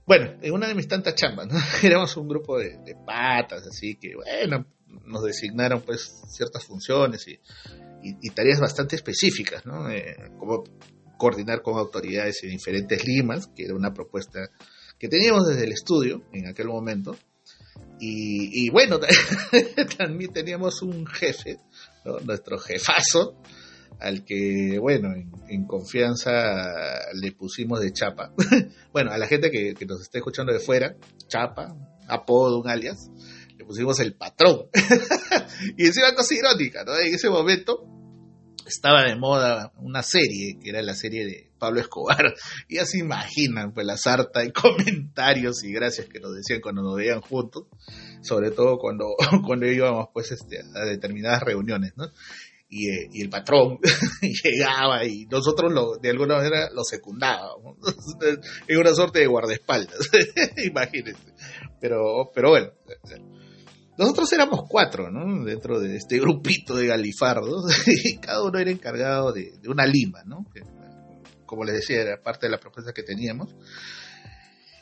Bueno, 0.07 0.37
en 0.41 0.53
una 0.53 0.69
de 0.69 0.75
mis 0.75 0.87
tantas 0.87 1.15
chambas, 1.15 1.47
¿no? 1.47 1.59
éramos 1.83 2.15
un 2.15 2.29
grupo 2.29 2.57
de, 2.57 2.95
patas, 3.05 3.67
así 3.67 3.95
que, 3.95 4.15
bueno, 4.15 4.65
nos 5.05 5.23
designaron 5.23 5.81
pues 5.81 6.21
ciertas 6.29 6.63
funciones 6.63 7.27
y, 7.27 7.37
y, 8.01 8.29
tareas 8.29 8.61
bastante 8.61 8.95
específicas, 8.95 9.65
¿no? 9.65 9.89
Eh, 9.91 10.15
como 10.39 10.63
coordinar 11.17 11.61
con 11.61 11.77
autoridades 11.77 12.41
en 12.43 12.51
diferentes 12.51 13.05
limas, 13.05 13.47
que 13.47 13.65
era 13.65 13.75
una 13.75 13.93
propuesta 13.93 14.49
que 14.97 15.09
teníamos 15.09 15.45
desde 15.45 15.65
el 15.65 15.73
estudio 15.73 16.23
en 16.31 16.47
aquel 16.47 16.67
momento. 16.67 17.17
Y, 17.99 18.65
y 18.65 18.69
bueno, 18.69 18.97
también 19.97 20.31
teníamos 20.31 20.81
un 20.81 21.05
jefe 21.05 21.59
nuestro 22.23 22.57
jefazo, 22.57 23.35
al 23.99 24.25
que, 24.25 24.77
bueno, 24.79 25.09
en, 25.47 25.65
confianza 25.65 26.31
le 27.13 27.31
pusimos 27.31 27.79
de 27.79 27.91
chapa. 27.91 28.33
bueno, 28.93 29.11
a 29.11 29.17
la 29.17 29.27
gente 29.27 29.51
que, 29.51 29.75
nos 29.85 30.01
está 30.01 30.17
escuchando 30.17 30.51
de 30.51 30.59
fuera, 30.59 30.95
chapa, 31.27 31.75
apodo, 32.07 32.59
un 32.59 32.67
alias, 32.67 33.09
le 33.57 33.65
pusimos 33.65 33.99
el 33.99 34.15
patrón. 34.15 34.67
y 35.77 35.85
encima 35.85 36.15
cosa 36.15 36.33
irónica, 36.33 36.83
¿no? 36.83 36.97
En 36.97 37.13
ese 37.13 37.29
momento 37.29 37.90
estaba 38.71 39.03
de 39.03 39.15
moda 39.15 39.71
una 39.77 40.03
serie, 40.03 40.57
que 40.61 40.69
era 40.69 40.81
la 40.81 40.95
serie 40.95 41.25
de 41.25 41.51
Pablo 41.59 41.79
Escobar, 41.79 42.33
y 42.67 42.75
ya 42.75 42.85
se 42.85 42.99
imaginan 42.99 43.73
pues 43.73 43.85
la 43.85 43.97
sarta 43.97 44.41
de 44.41 44.51
comentarios 44.53 45.63
y 45.63 45.71
gracias 45.71 46.07
que 46.07 46.19
nos 46.19 46.35
decían 46.35 46.61
cuando 46.61 46.81
nos 46.81 46.95
veían 46.95 47.21
juntos, 47.21 47.67
sobre 48.21 48.51
todo 48.51 48.77
cuando, 48.77 49.15
cuando 49.45 49.67
íbamos 49.67 50.07
pues 50.13 50.31
este, 50.31 50.59
a 50.75 50.85
determinadas 50.85 51.43
reuniones, 51.43 51.93
¿no? 51.95 52.05
Y, 52.73 52.89
eh, 52.89 53.09
y 53.11 53.21
el 53.21 53.29
patrón 53.29 53.79
llegaba 54.43 55.05
y 55.05 55.25
nosotros 55.25 55.73
lo, 55.73 55.97
de 55.97 56.09
alguna 56.09 56.37
manera 56.37 56.69
lo 56.73 56.85
secundábamos, 56.85 57.77
en 58.67 58.77
una 58.77 58.95
suerte 58.95 59.19
de 59.19 59.27
guardaespaldas, 59.27 59.99
imagínense. 60.63 61.33
Pero, 61.81 62.31
pero 62.33 62.49
bueno, 62.49 62.71
nosotros 64.01 64.33
éramos 64.33 64.61
cuatro, 64.67 65.11
¿no? 65.11 65.45
Dentro 65.45 65.79
de 65.79 65.95
este 65.95 66.19
grupito 66.19 66.75
de 66.75 66.87
galifardos, 66.87 67.87
y 67.87 68.17
cada 68.17 68.43
uno 68.43 68.57
era 68.57 68.71
encargado 68.71 69.31
de, 69.31 69.53
una 69.67 69.85
lima, 69.85 70.23
¿no? 70.25 70.45
como 71.45 71.65
les 71.65 71.75
decía, 71.75 72.01
era 72.01 72.21
parte 72.21 72.47
de 72.47 72.51
la 72.51 72.59
propuesta 72.59 72.93
que 72.93 73.03
teníamos. 73.03 73.53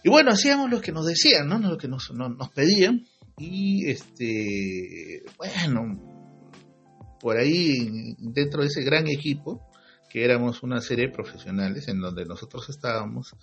Y 0.04 0.10
bueno, 0.10 0.32
hacíamos 0.32 0.70
lo 0.70 0.80
que 0.80 0.92
nos 0.92 1.06
decían, 1.06 1.48
¿no? 1.48 1.58
Lo 1.58 1.78
que 1.78 1.88
nos, 1.88 2.12
nos 2.12 2.50
pedían. 2.50 3.06
Y 3.40 3.90
este, 3.90 5.24
bueno, 5.36 7.18
por 7.20 7.38
ahí, 7.38 8.16
dentro 8.20 8.62
de 8.62 8.68
ese 8.68 8.84
gran 8.84 9.08
equipo, 9.08 9.68
que 10.10 10.24
éramos 10.24 10.62
una 10.62 10.80
serie 10.80 11.08
de 11.08 11.14
profesionales 11.14 11.88
en 11.88 12.00
donde 12.00 12.24
nosotros 12.26 12.70
estábamos, 12.70 13.36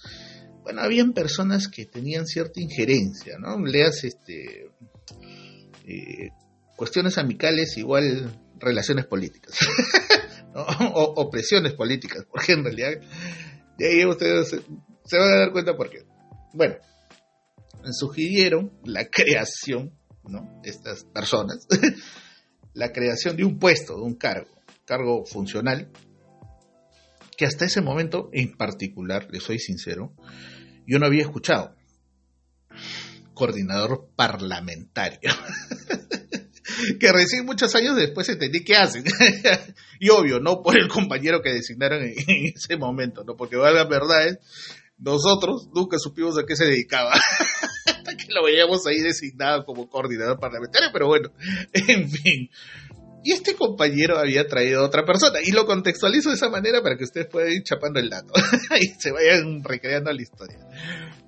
bueno, 0.63 0.83
habían 0.83 1.13
personas 1.13 1.69
que 1.69 1.85
tenían 1.85 2.27
cierta 2.27 2.61
injerencia, 2.61 3.39
¿no? 3.39 3.59
Leas 3.59 4.05
este, 4.05 4.71
eh, 5.87 6.31
cuestiones 6.77 7.17
amicales 7.19 7.77
igual 7.79 8.39
relaciones 8.59 9.07
políticas 9.07 9.59
o, 10.55 11.31
presiones 11.31 11.75
políticas, 11.75 12.25
porque 12.31 12.53
en 12.53 12.65
realidad 12.65 13.01
de 13.79 13.89
ahí 13.89 14.05
ustedes 14.05 14.49
se, 15.05 15.19
van 15.19 15.33
a 15.33 15.39
dar 15.39 15.53
cuenta 15.53 15.77
por 15.77 15.91
qué. 15.91 16.05
Bueno, 16.53 16.77
sugirieron 17.93 18.73
la 18.85 19.09
creación, 19.09 19.93
¿no? 20.25 20.61
Estas 20.65 21.05
personas, 21.05 21.67
la 22.75 22.93
creación 22.93 23.37
de 23.37 23.45
un 23.45 23.59
puesto, 23.59 23.97
de 23.97 24.03
un 24.03 24.15
cargo, 24.15 24.51
cargo 24.87 25.25
funcional, 25.25 25.91
que 27.37 27.45
hasta 27.45 27.67
ese 27.67 27.83
momento 27.83 28.31
en 28.33 28.57
particular, 28.57 29.29
le 29.31 29.41
soy 29.41 29.59
sincero, 29.59 30.15
yo 30.87 30.99
no 30.99 31.07
había 31.07 31.23
escuchado. 31.23 31.77
Coordinador 33.37 34.09
parlamentario. 34.17 35.31
que 36.99 37.13
recién 37.13 37.45
muchos 37.45 37.75
años 37.75 37.97
después 37.97 38.29
entendí 38.29 38.65
qué 38.65 38.77
hacen. 38.77 39.05
y 40.01 40.09
obvio, 40.09 40.41
no 40.41 40.63
por 40.63 40.77
el 40.77 40.89
compañero 40.89 41.43
que 41.43 41.53
designaron 41.53 42.03
en, 42.03 42.17
ese 42.55 42.77
momento, 42.77 43.23
no 43.25 43.37
porque 43.37 43.57
valga 43.57 43.85
verdad, 43.85 44.39
nosotros 44.99 45.69
nunca 45.75 45.99
supimos 45.99 46.39
a 46.39 46.47
qué 46.47 46.57
se 46.57 46.65
dedicaba. 46.65 47.13
Hasta 47.87 48.17
que 48.17 48.33
lo 48.33 48.43
veíamos 48.45 48.87
ahí 48.87 49.01
designado 49.01 49.65
como 49.65 49.89
coordinador 49.89 50.41
parlamentario, 50.41 50.89
pero 50.93 51.07
bueno, 51.07 51.31
en 51.73 52.11
fin. 52.11 52.51
Y 53.23 53.33
este 53.33 53.55
compañero 53.55 54.19
había 54.19 54.47
traído 54.47 54.81
a 54.81 54.87
otra 54.87 55.05
persona. 55.05 55.41
Y 55.45 55.51
lo 55.51 55.67
contextualizo 55.67 56.29
de 56.29 56.37
esa 56.37 56.49
manera 56.49 56.81
para 56.81 56.97
que 56.97 57.03
ustedes 57.03 57.27
puedan 57.27 57.51
ir 57.51 57.65
chapando 57.65 57.99
el 57.99 58.09
dato. 58.09 58.33
y 58.81 58.87
se 59.01 59.11
vayan 59.11 59.65
recreando 59.65 60.13
la 60.13 60.23
historia. 60.23 60.59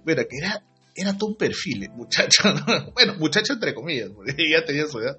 Bueno, 0.05 0.23
que 0.31 0.37
era, 0.37 0.65
era 0.99 1.17
todo 1.17 1.31
un 1.31 1.37
perfil, 1.37 1.88
muchacho. 1.90 2.43
bueno, 2.95 3.14
muchacho 3.14 3.52
entre 3.52 3.75
comillas, 3.75 4.11
porque 4.11 4.35
ya 4.50 4.64
tenía 4.64 4.87
su 4.87 4.99
edad. 4.99 5.17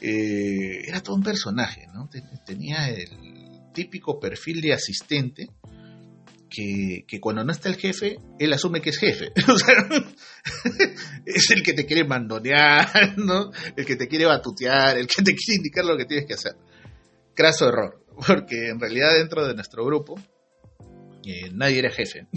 Eh, 0.00 0.84
era 0.86 1.00
todo 1.00 1.16
un 1.16 1.22
personaje, 1.22 1.86
¿no? 1.92 2.08
Tenía 2.46 2.88
el 2.88 3.72
típico 3.74 4.20
perfil 4.20 4.60
de 4.60 4.72
asistente 4.72 5.48
que, 6.48 7.20
cuando 7.20 7.44
no 7.44 7.52
está 7.52 7.68
el 7.68 7.76
jefe, 7.76 8.18
él 8.38 8.52
asume 8.52 8.80
que 8.80 8.90
es 8.90 8.98
jefe. 8.98 9.32
O 9.48 9.58
sea, 9.58 9.74
es 11.26 11.50
el 11.50 11.62
que 11.62 11.72
te 11.72 11.84
quiere 11.84 12.04
mandonear, 12.04 13.18
¿no? 13.18 13.50
El 13.76 13.84
que 13.84 13.96
te 13.96 14.08
quiere 14.08 14.26
batutear, 14.26 14.96
el 14.96 15.06
que 15.06 15.22
te 15.22 15.34
quiere 15.34 15.56
indicar 15.56 15.84
lo 15.84 15.96
que 15.96 16.04
tienes 16.04 16.26
que 16.26 16.34
hacer. 16.34 16.52
Craso 17.34 17.68
error, 17.68 18.04
porque 18.26 18.68
en 18.68 18.80
realidad 18.80 19.14
dentro 19.14 19.46
de 19.46 19.54
nuestro 19.54 19.84
grupo 19.84 20.14
eh, 21.24 21.50
nadie 21.52 21.80
era 21.80 21.90
jefe. 21.90 22.28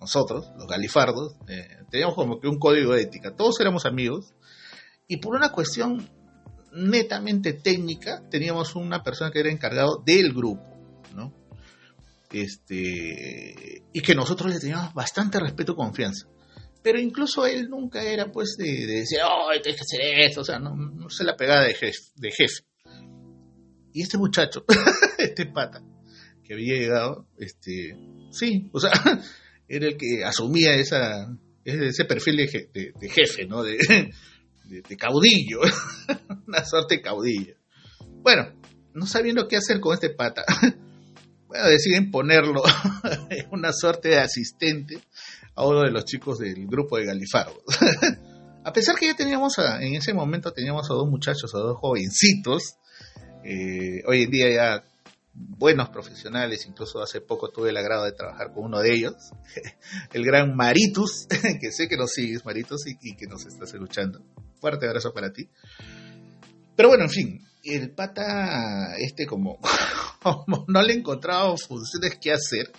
Nosotros, 0.00 0.50
los 0.56 0.66
galifardos, 0.66 1.36
eh, 1.48 1.68
teníamos 1.90 2.14
como 2.14 2.38
que 2.40 2.48
un 2.48 2.58
código 2.58 2.92
de 2.94 3.02
ética. 3.02 3.34
Todos 3.34 3.60
éramos 3.60 3.86
amigos 3.86 4.34
y 5.08 5.18
por 5.18 5.36
una 5.36 5.52
cuestión 5.52 6.08
netamente 6.72 7.54
técnica 7.54 8.22
teníamos 8.30 8.74
una 8.76 9.02
persona 9.02 9.30
que 9.30 9.40
era 9.40 9.50
encargado 9.50 10.02
del 10.04 10.32
grupo, 10.32 10.62
¿no? 11.14 11.32
este, 12.32 13.82
y 13.92 14.00
que 14.00 14.14
nosotros 14.14 14.52
le 14.52 14.60
teníamos 14.60 14.92
bastante 14.94 15.40
respeto 15.40 15.72
y 15.72 15.76
confianza. 15.76 16.28
Pero 16.82 17.00
incluso 17.00 17.46
él 17.46 17.68
nunca 17.68 18.02
era 18.02 18.30
pues 18.30 18.56
de, 18.56 18.86
decir, 18.86 19.18
oh, 19.24 19.50
tienes 19.62 19.80
que 19.80 19.84
hacer 19.84 20.20
esto, 20.20 20.42
o 20.42 20.44
sea, 20.44 20.58
no, 20.58 21.08
se 21.10 21.24
la 21.24 21.36
pegaba 21.36 21.64
de 21.64 21.74
jefe, 21.74 21.98
de 22.14 22.30
jefe. 22.30 22.64
Y 23.92 24.02
este 24.02 24.18
muchacho, 24.18 24.64
este 25.18 25.46
pata, 25.46 25.82
que 26.44 26.54
había 26.54 26.74
llegado, 26.74 27.26
este, 27.38 27.96
sí, 28.30 28.68
o 28.72 28.78
sea, 28.78 28.92
era 29.68 29.86
el 29.86 29.96
que 29.96 30.24
asumía 30.24 30.74
esa, 30.74 31.28
ese 31.64 32.04
perfil 32.04 32.36
de, 32.36 32.92
de, 32.98 33.08
jefe, 33.08 33.46
¿no? 33.46 33.62
De, 33.62 33.76
de, 34.64 34.96
caudillo, 34.96 35.60
una 36.46 36.64
suerte 36.64 36.96
de 36.96 37.02
caudillo. 37.02 37.54
Bueno, 38.22 38.52
no 38.94 39.06
sabiendo 39.06 39.48
qué 39.48 39.56
hacer 39.56 39.80
con 39.80 39.94
este 39.94 40.10
pata, 40.10 40.44
bueno, 41.48 41.68
deciden 41.68 42.10
ponerlo 42.10 42.62
una 43.50 43.72
suerte 43.72 44.10
de 44.10 44.18
asistente 44.18 44.98
a 45.54 45.66
uno 45.66 45.82
de 45.82 45.90
los 45.90 46.04
chicos 46.04 46.38
del 46.38 46.66
grupo 46.66 46.98
de 46.98 47.06
Galifardos. 47.06 47.62
a 48.64 48.72
pesar 48.72 48.96
que 48.96 49.06
ya 49.06 49.16
teníamos, 49.16 49.58
en 49.58 49.94
ese 49.94 50.12
momento 50.12 50.52
teníamos 50.52 50.90
a 50.90 50.94
dos 50.94 51.08
muchachos, 51.08 51.54
a 51.54 51.58
dos 51.58 51.78
jovencitos, 51.78 52.76
eh, 53.44 54.02
hoy 54.06 54.22
en 54.22 54.30
día 54.30 54.50
ya 54.50 54.84
buenos 55.36 55.90
profesionales, 55.90 56.66
incluso 56.66 57.02
hace 57.02 57.20
poco 57.20 57.50
tuve 57.50 57.70
el 57.70 57.76
agrado 57.76 58.04
de 58.04 58.12
trabajar 58.12 58.52
con 58.52 58.64
uno 58.64 58.80
de 58.80 58.94
ellos, 58.94 59.14
el 60.12 60.24
gran 60.24 60.56
Maritus, 60.56 61.26
que 61.60 61.72
sé 61.72 61.88
que 61.88 61.96
nos 61.96 62.12
sigues, 62.12 62.44
Maritus, 62.44 62.86
y, 62.86 62.96
y 63.00 63.16
que 63.16 63.26
nos 63.26 63.44
estás 63.44 63.72
escuchando. 63.72 64.22
Fuerte 64.60 64.86
abrazo 64.86 65.12
para 65.12 65.32
ti. 65.32 65.48
Pero 66.74 66.88
bueno, 66.88 67.04
en 67.04 67.10
fin, 67.10 67.46
el 67.62 67.90
pata, 67.90 68.96
este 68.98 69.26
como, 69.26 69.58
no 70.68 70.82
le 70.82 70.94
encontraba 70.94 71.56
funciones 71.56 72.18
que 72.20 72.32
hacer, 72.32 72.70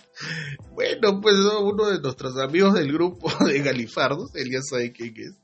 bueno, 0.72 1.20
pues 1.20 1.34
uno 1.36 1.86
de 1.86 2.00
nuestros 2.00 2.38
amigos 2.38 2.74
del 2.74 2.92
grupo 2.92 3.30
de 3.44 3.60
Galifardos, 3.60 4.34
él 4.34 4.50
ya 4.50 4.60
sabe 4.62 4.92
quién 4.92 5.14
es, 5.16 5.34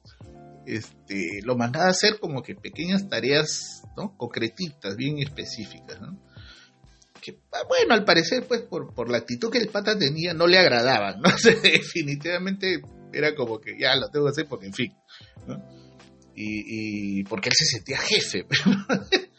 este, 0.66 1.40
lo 1.42 1.57
mandaba 1.57 1.87
a 1.87 1.90
hacer 1.90 2.18
como 2.18 2.42
que 2.42 2.55
pequeñas 2.55 3.09
tareas, 3.09 3.83
¿no? 3.96 4.16
Concretitas, 4.16 4.96
bien 4.96 5.18
específicas, 5.18 6.00
¿no? 6.00 6.18
Que, 7.24 7.40
ah, 7.52 7.62
bueno, 7.66 7.94
al 7.94 8.04
parecer, 8.04 8.44
pues, 8.46 8.60
por, 8.62 8.92
por 8.92 9.10
la 9.10 9.16
actitud 9.16 9.50
que 9.50 9.56
el 9.56 9.68
pata 9.68 9.98
tenía, 9.98 10.34
no 10.34 10.46
le 10.46 10.58
agradaban, 10.58 11.22
¿no? 11.22 11.30
definitivamente 11.62 12.82
era 13.14 13.34
como 13.34 13.58
que 13.60 13.78
ya 13.80 13.96
lo 13.96 14.10
tengo 14.10 14.26
que 14.26 14.30
hacer 14.32 14.46
porque, 14.46 14.66
en 14.66 14.74
fin, 14.74 14.92
¿no? 15.46 15.56
Y, 16.37 17.20
y 17.20 17.24
porque 17.24 17.48
él 17.48 17.54
se 17.56 17.64
sentía 17.64 17.98
jefe. 17.98 18.46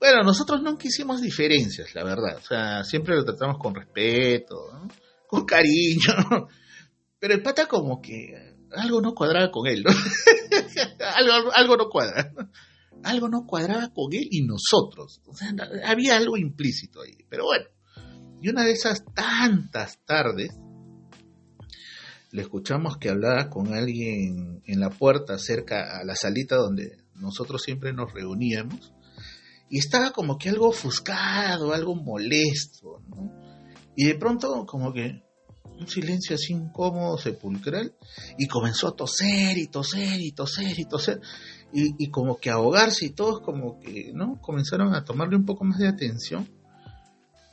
Bueno, 0.00 0.22
nosotros 0.22 0.62
nunca 0.62 0.88
hicimos 0.88 1.20
diferencias, 1.20 1.94
la 1.94 2.02
verdad. 2.02 2.38
O 2.38 2.40
sea, 2.42 2.84
siempre 2.84 3.14
lo 3.14 3.22
tratamos 3.22 3.58
con 3.58 3.74
respeto, 3.74 4.56
con 5.26 5.44
cariño. 5.44 6.48
Pero 7.18 7.34
el 7.34 7.42
pata 7.42 7.66
como 7.66 8.00
que 8.00 8.56
algo 8.72 9.02
no 9.02 9.14
cuadraba 9.14 9.50
con 9.50 9.66
él, 9.66 9.82
¿no? 9.82 9.90
algo, 11.16 11.52
algo 11.54 11.76
no 11.76 11.90
cuadra. 11.90 12.32
Algo 13.02 13.28
no 13.28 13.46
cuadraba 13.46 13.92
con 13.92 14.12
él 14.12 14.28
y 14.30 14.42
nosotros. 14.42 15.20
O 15.26 15.34
sea, 15.34 15.52
había 15.84 16.16
algo 16.16 16.36
implícito 16.36 17.02
ahí. 17.02 17.16
Pero 17.28 17.44
bueno, 17.44 17.66
y 18.40 18.48
una 18.48 18.64
de 18.64 18.72
esas 18.72 19.04
tantas 19.14 19.98
tardes, 20.04 20.50
le 22.32 22.42
escuchamos 22.42 22.96
que 22.98 23.10
hablaba 23.10 23.50
con 23.50 23.74
alguien 23.74 24.62
en 24.66 24.80
la 24.80 24.90
puerta 24.90 25.38
cerca 25.38 25.98
a 25.98 26.04
la 26.04 26.14
salita 26.14 26.56
donde 26.56 26.98
nosotros 27.14 27.62
siempre 27.62 27.92
nos 27.92 28.12
reuníamos 28.12 28.92
y 29.68 29.78
estaba 29.78 30.10
como 30.10 30.38
que 30.38 30.48
algo 30.48 30.68
ofuscado, 30.68 31.72
algo 31.72 31.94
molesto, 31.94 33.02
¿no? 33.08 33.32
Y 33.96 34.06
de 34.06 34.14
pronto 34.16 34.66
como 34.66 34.92
que 34.92 35.22
un 35.80 35.88
silencio 35.88 36.36
así 36.36 36.52
incómodo, 36.52 37.18
sepulcral, 37.18 37.94
y 38.38 38.46
comenzó 38.46 38.88
a 38.88 38.96
toser 38.96 39.58
y 39.58 39.66
toser 39.68 40.20
y 40.20 40.32
toser 40.32 40.78
y 40.78 40.84
toser, 40.84 41.20
y, 41.72 42.10
como 42.10 42.38
que 42.38 42.50
ahogarse 42.50 43.06
y 43.06 43.10
todos 43.10 43.40
como 43.40 43.78
que, 43.80 44.12
¿no? 44.12 44.40
Comenzaron 44.40 44.94
a 44.94 45.04
tomarle 45.04 45.36
un 45.36 45.46
poco 45.46 45.64
más 45.64 45.78
de 45.78 45.88
atención. 45.88 46.48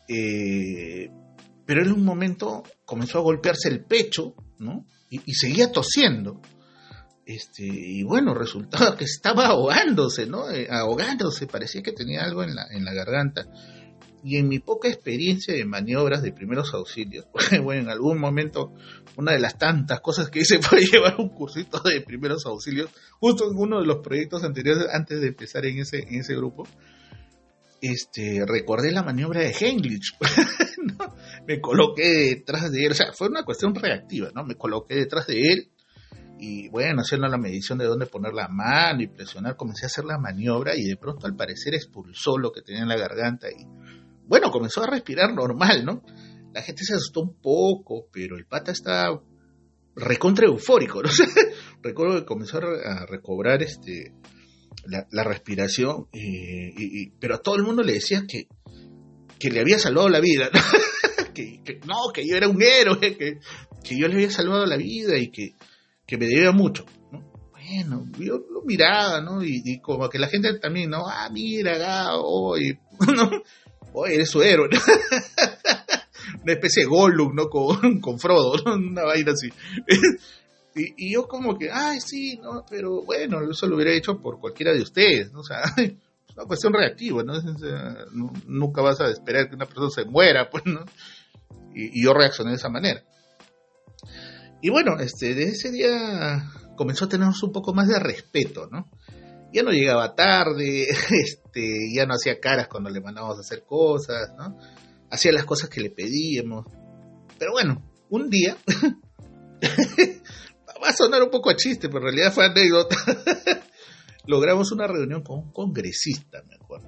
Eh, 0.07 1.11
pero 1.65 1.83
en 1.83 1.91
un 1.91 2.03
momento 2.03 2.63
comenzó 2.85 3.19
a 3.19 3.21
golpearse 3.21 3.69
el 3.69 3.83
pecho, 3.83 4.33
¿no? 4.59 4.85
y 5.09 5.33
seguía 5.35 5.71
tosiendo. 5.71 6.41
Este, 7.27 7.65
y 7.65 8.03
bueno, 8.03 8.33
resultaba 8.33 8.95
que 8.95 9.03
estaba 9.03 9.47
ahogándose, 9.47 10.25
¿no? 10.25 10.49
Eh, 10.49 10.69
ahogándose, 10.71 11.45
parecía 11.45 11.83
que 11.83 11.91
tenía 11.91 12.23
algo 12.23 12.41
en 12.41 12.55
la, 12.55 12.67
en 12.71 12.85
la 12.85 12.93
garganta. 12.93 13.47
Y 14.27 14.35
en 14.35 14.49
mi 14.49 14.59
poca 14.59 14.89
experiencia 14.89 15.53
de 15.53 15.63
maniobras 15.63 16.21
de 16.21 16.33
primeros 16.33 16.73
auxilios, 16.73 17.25
bueno, 17.63 17.83
en 17.83 17.89
algún 17.89 18.19
momento, 18.19 18.73
una 19.15 19.31
de 19.31 19.39
las 19.39 19.57
tantas 19.57 20.01
cosas 20.01 20.29
que 20.29 20.39
hice 20.39 20.59
fue 20.61 20.81
llevar 20.81 21.15
un 21.17 21.29
cursito 21.29 21.79
de 21.79 22.01
primeros 22.01 22.45
auxilios, 22.45 22.89
justo 23.21 23.49
en 23.49 23.57
uno 23.57 23.79
de 23.79 23.85
los 23.85 23.99
proyectos 23.99 24.43
anteriores, 24.43 24.85
antes 24.91 25.21
de 25.21 25.27
empezar 25.27 25.65
en 25.65 25.79
ese, 25.79 25.99
en 25.99 26.15
ese 26.19 26.35
grupo, 26.35 26.67
este, 27.79 28.43
recordé 28.45 28.91
la 28.91 29.01
maniobra 29.01 29.39
de 29.39 29.53
Henglich, 29.57 30.17
me 31.47 31.61
coloqué 31.61 32.35
detrás 32.35 32.69
de 32.69 32.83
él, 32.83 32.91
o 32.91 32.95
sea, 32.95 33.13
fue 33.13 33.29
una 33.29 33.45
cuestión 33.45 33.73
reactiva, 33.75 34.29
¿no? 34.35 34.43
Me 34.43 34.55
coloqué 34.55 34.95
detrás 34.95 35.27
de 35.27 35.53
él, 35.53 35.71
y 36.37 36.67
bueno, 36.67 36.99
haciendo 37.01 37.29
la 37.29 37.37
medición 37.37 37.77
de 37.77 37.85
dónde 37.85 38.07
poner 38.07 38.33
la 38.33 38.49
mano 38.49 39.01
y 39.01 39.07
presionar, 39.07 39.55
comencé 39.55 39.85
a 39.85 39.87
hacer 39.87 40.03
la 40.03 40.17
maniobra 40.17 40.75
y 40.75 40.83
de 40.83 40.97
pronto 40.97 41.27
al 41.27 41.35
parecer 41.35 41.73
expulsó 41.75 42.37
lo 42.37 42.51
que 42.51 42.61
tenía 42.61 42.81
en 42.81 42.89
la 42.89 42.97
garganta 42.97 43.47
y 43.49 43.65
bueno, 44.27 44.51
comenzó 44.51 44.83
a 44.83 44.87
respirar 44.87 45.33
normal, 45.33 45.85
¿no? 45.85 46.03
La 46.53 46.61
gente 46.61 46.83
se 46.83 46.93
asustó 46.93 47.21
un 47.21 47.39
poco, 47.41 48.07
pero 48.11 48.37
el 48.37 48.45
pata 48.45 48.71
está 48.71 49.09
recontra 49.95 50.47
eufórico, 50.47 51.01
¿no? 51.01 51.09
Recuerdo 51.81 52.19
que 52.19 52.25
comenzó 52.25 52.57
a 52.57 53.05
recobrar 53.05 53.63
este 53.63 54.13
la, 54.85 55.23
respiración, 55.23 56.07
y, 56.13 57.09
pero 57.19 57.35
a 57.35 57.41
todo 57.41 57.55
el 57.55 57.63
mundo 57.63 57.83
le 57.83 57.93
decía 57.93 58.23
que, 58.27 58.47
que 59.39 59.49
le 59.49 59.59
había 59.59 59.79
salvado 59.79 60.09
la 60.09 60.19
vida, 60.19 60.49
que, 61.33 61.81
no, 61.85 62.11
que 62.13 62.27
yo 62.27 62.35
era 62.37 62.47
un 62.47 62.61
héroe, 62.61 63.17
que, 63.17 63.39
que 63.83 63.97
yo 63.97 64.07
le 64.07 64.15
había 64.15 64.31
salvado 64.31 64.65
la 64.65 64.77
vida 64.77 65.17
y 65.17 65.29
que, 65.29 65.55
que 66.05 66.17
me 66.17 66.27
debía 66.27 66.51
mucho. 66.51 66.85
Bueno, 67.51 68.05
yo 68.17 68.39
lo 68.49 68.61
miraba, 68.63 69.19
¿no? 69.19 69.43
Y, 69.43 69.79
como 69.81 70.09
que 70.09 70.19
la 70.19 70.27
gente 70.27 70.57
también, 70.59 70.89
¿no? 70.89 71.05
Ah, 71.07 71.29
mira, 71.31 72.15
oye, 72.15 72.79
¿no? 73.15 73.29
Eres 74.05 74.29
su 74.29 74.41
héroe. 74.41 74.69
Una 76.43 76.53
especie 76.53 76.83
de 76.83 76.89
Gollum, 76.89 77.35
¿no? 77.35 77.49
Con, 77.49 77.99
con 77.99 78.19
Frodo, 78.19 78.53
¿no? 78.65 78.75
Una 78.75 79.03
vaina 79.03 79.31
así. 79.31 79.49
y, 80.75 81.13
yo 81.13 81.27
como 81.27 81.57
que, 81.57 81.69
ay, 81.71 81.99
sí, 81.99 82.37
¿no? 82.41 82.65
Pero 82.69 83.03
bueno, 83.03 83.39
eso 83.49 83.67
lo 83.67 83.75
hubiera 83.75 83.93
hecho 83.93 84.21
por 84.21 84.39
cualquiera 84.39 84.73
de 84.73 84.81
ustedes, 84.81 85.31
¿no? 85.31 85.43
Sea, 85.43 85.61
es 85.77 85.93
una 86.35 86.45
cuestión 86.45 86.73
reactiva, 86.73 87.23
¿no? 87.23 87.33
nunca 88.45 88.81
vas 88.81 89.01
a 89.01 89.09
esperar 89.09 89.49
que 89.49 89.55
una 89.55 89.65
persona 89.65 89.89
se 89.89 90.05
muera, 90.05 90.49
pues, 90.49 90.65
¿no? 90.65 90.85
Y, 91.73 91.99
y 91.99 92.03
yo 92.03 92.13
reaccioné 92.13 92.51
de 92.51 92.57
esa 92.57 92.69
manera. 92.69 93.03
Y 94.61 94.69
bueno, 94.69 94.99
este, 94.99 95.35
de 95.35 95.43
ese 95.43 95.71
día 95.71 96.51
comenzó 96.75 97.05
a 97.05 97.09
tenernos 97.09 97.41
un 97.43 97.51
poco 97.51 97.73
más 97.73 97.87
de 97.87 97.99
respeto, 97.99 98.67
¿no? 98.71 98.89
Ya 99.53 99.63
no 99.63 99.71
llegaba 99.71 100.15
tarde, 100.15 100.87
este, 101.09 101.93
ya 101.93 102.05
no 102.05 102.13
hacía 102.13 102.39
caras 102.39 102.67
cuando 102.67 102.89
le 102.89 103.01
mandábamos 103.01 103.37
a 103.37 103.41
hacer 103.41 103.63
cosas, 103.63 104.33
¿no? 104.37 104.57
Hacía 105.09 105.31
las 105.31 105.45
cosas 105.45 105.69
que 105.69 105.81
le 105.81 105.89
pedíamos. 105.89 106.65
Pero 107.39 107.53
bueno, 107.53 107.81
un 108.09 108.29
día, 108.29 108.57
va 110.83 110.89
a 110.89 110.93
sonar 110.93 111.23
un 111.23 111.29
poco 111.29 111.49
a 111.49 111.55
chiste, 111.55 111.87
pero 111.87 111.99
en 111.99 112.05
realidad 112.05 112.33
fue 112.33 112.45
anécdota. 112.45 112.95
Logramos 114.25 114.71
una 114.71 114.87
reunión 114.87 115.23
con 115.23 115.39
un 115.39 115.51
congresista, 115.51 116.43
me 116.47 116.55
acuerdo. 116.55 116.87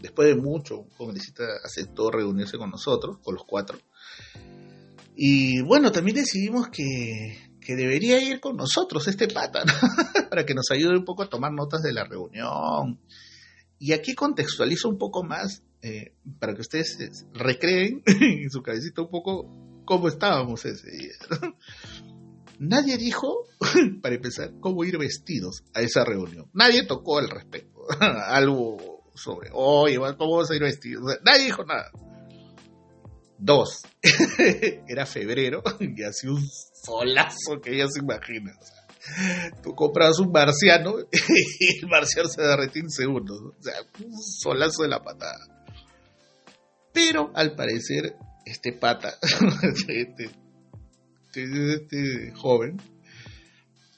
Después 0.00 0.28
de 0.28 0.34
mucho, 0.34 0.78
un 0.78 0.90
congresista 0.90 1.44
aceptó 1.62 2.10
reunirse 2.10 2.56
con 2.56 2.70
nosotros, 2.70 3.18
con 3.22 3.34
los 3.34 3.44
cuatro. 3.44 3.78
Y 5.14 5.60
bueno, 5.60 5.92
también 5.92 6.16
decidimos 6.16 6.68
que, 6.68 7.49
debería 7.68 8.20
ir 8.20 8.40
con 8.40 8.56
nosotros 8.56 9.06
este 9.08 9.28
pata, 9.28 9.62
para 10.30 10.44
que 10.44 10.54
nos 10.54 10.70
ayude 10.70 10.96
un 10.96 11.04
poco 11.04 11.22
a 11.22 11.28
tomar 11.28 11.52
notas 11.52 11.82
de 11.82 11.92
la 11.92 12.04
reunión. 12.04 13.00
Y 13.78 13.92
aquí 13.92 14.14
contextualizo 14.14 14.88
un 14.88 14.98
poco 14.98 15.22
más, 15.22 15.62
eh, 15.82 16.14
para 16.38 16.54
que 16.54 16.60
ustedes 16.60 17.26
recreen 17.32 18.02
en 18.06 18.50
su 18.50 18.62
cabecita 18.62 19.02
un 19.02 19.10
poco 19.10 19.46
cómo 19.84 20.08
estábamos 20.08 20.64
ese 20.64 20.90
día. 20.90 21.12
Nadie 22.58 22.98
dijo, 22.98 23.46
para 24.02 24.14
empezar, 24.14 24.52
cómo 24.60 24.84
ir 24.84 24.98
vestidos 24.98 25.64
a 25.72 25.80
esa 25.80 26.04
reunión. 26.04 26.50
Nadie 26.52 26.84
tocó 26.84 27.18
al 27.18 27.30
respecto. 27.30 27.86
Algo 28.00 29.00
sobre, 29.14 29.50
oye, 29.52 29.96
¿cómo 29.96 30.32
vamos 30.32 30.50
a 30.50 30.56
ir 30.56 30.62
vestidos? 30.62 31.02
nadie 31.24 31.44
dijo 31.44 31.64
nada. 31.64 31.90
Dos, 33.38 33.82
era 34.86 35.06
febrero 35.06 35.62
y 35.80 36.02
hacía 36.02 36.30
un 36.30 36.46
solazo 36.84 37.60
que 37.62 37.76
ya 37.76 37.86
se 37.88 38.00
imagina. 38.00 38.52
tú 39.62 39.74
comprabas 39.74 40.18
un 40.18 40.30
marciano 40.32 40.94
y 41.60 41.78
el 41.78 41.88
marciano 41.88 42.28
se 42.28 42.42
derretía 42.42 42.82
en 42.82 42.90
segundos. 42.90 43.38
O 43.40 43.62
sea, 43.62 43.74
un 44.04 44.22
solazo 44.22 44.82
de 44.82 44.88
la 44.88 45.02
patada. 45.02 45.38
Pero 46.92 47.30
al 47.34 47.54
parecer, 47.54 48.16
este 48.44 48.72
pata, 48.72 49.14
este, 49.62 50.30
este, 51.26 51.74
este, 51.74 52.32
joven, 52.34 52.80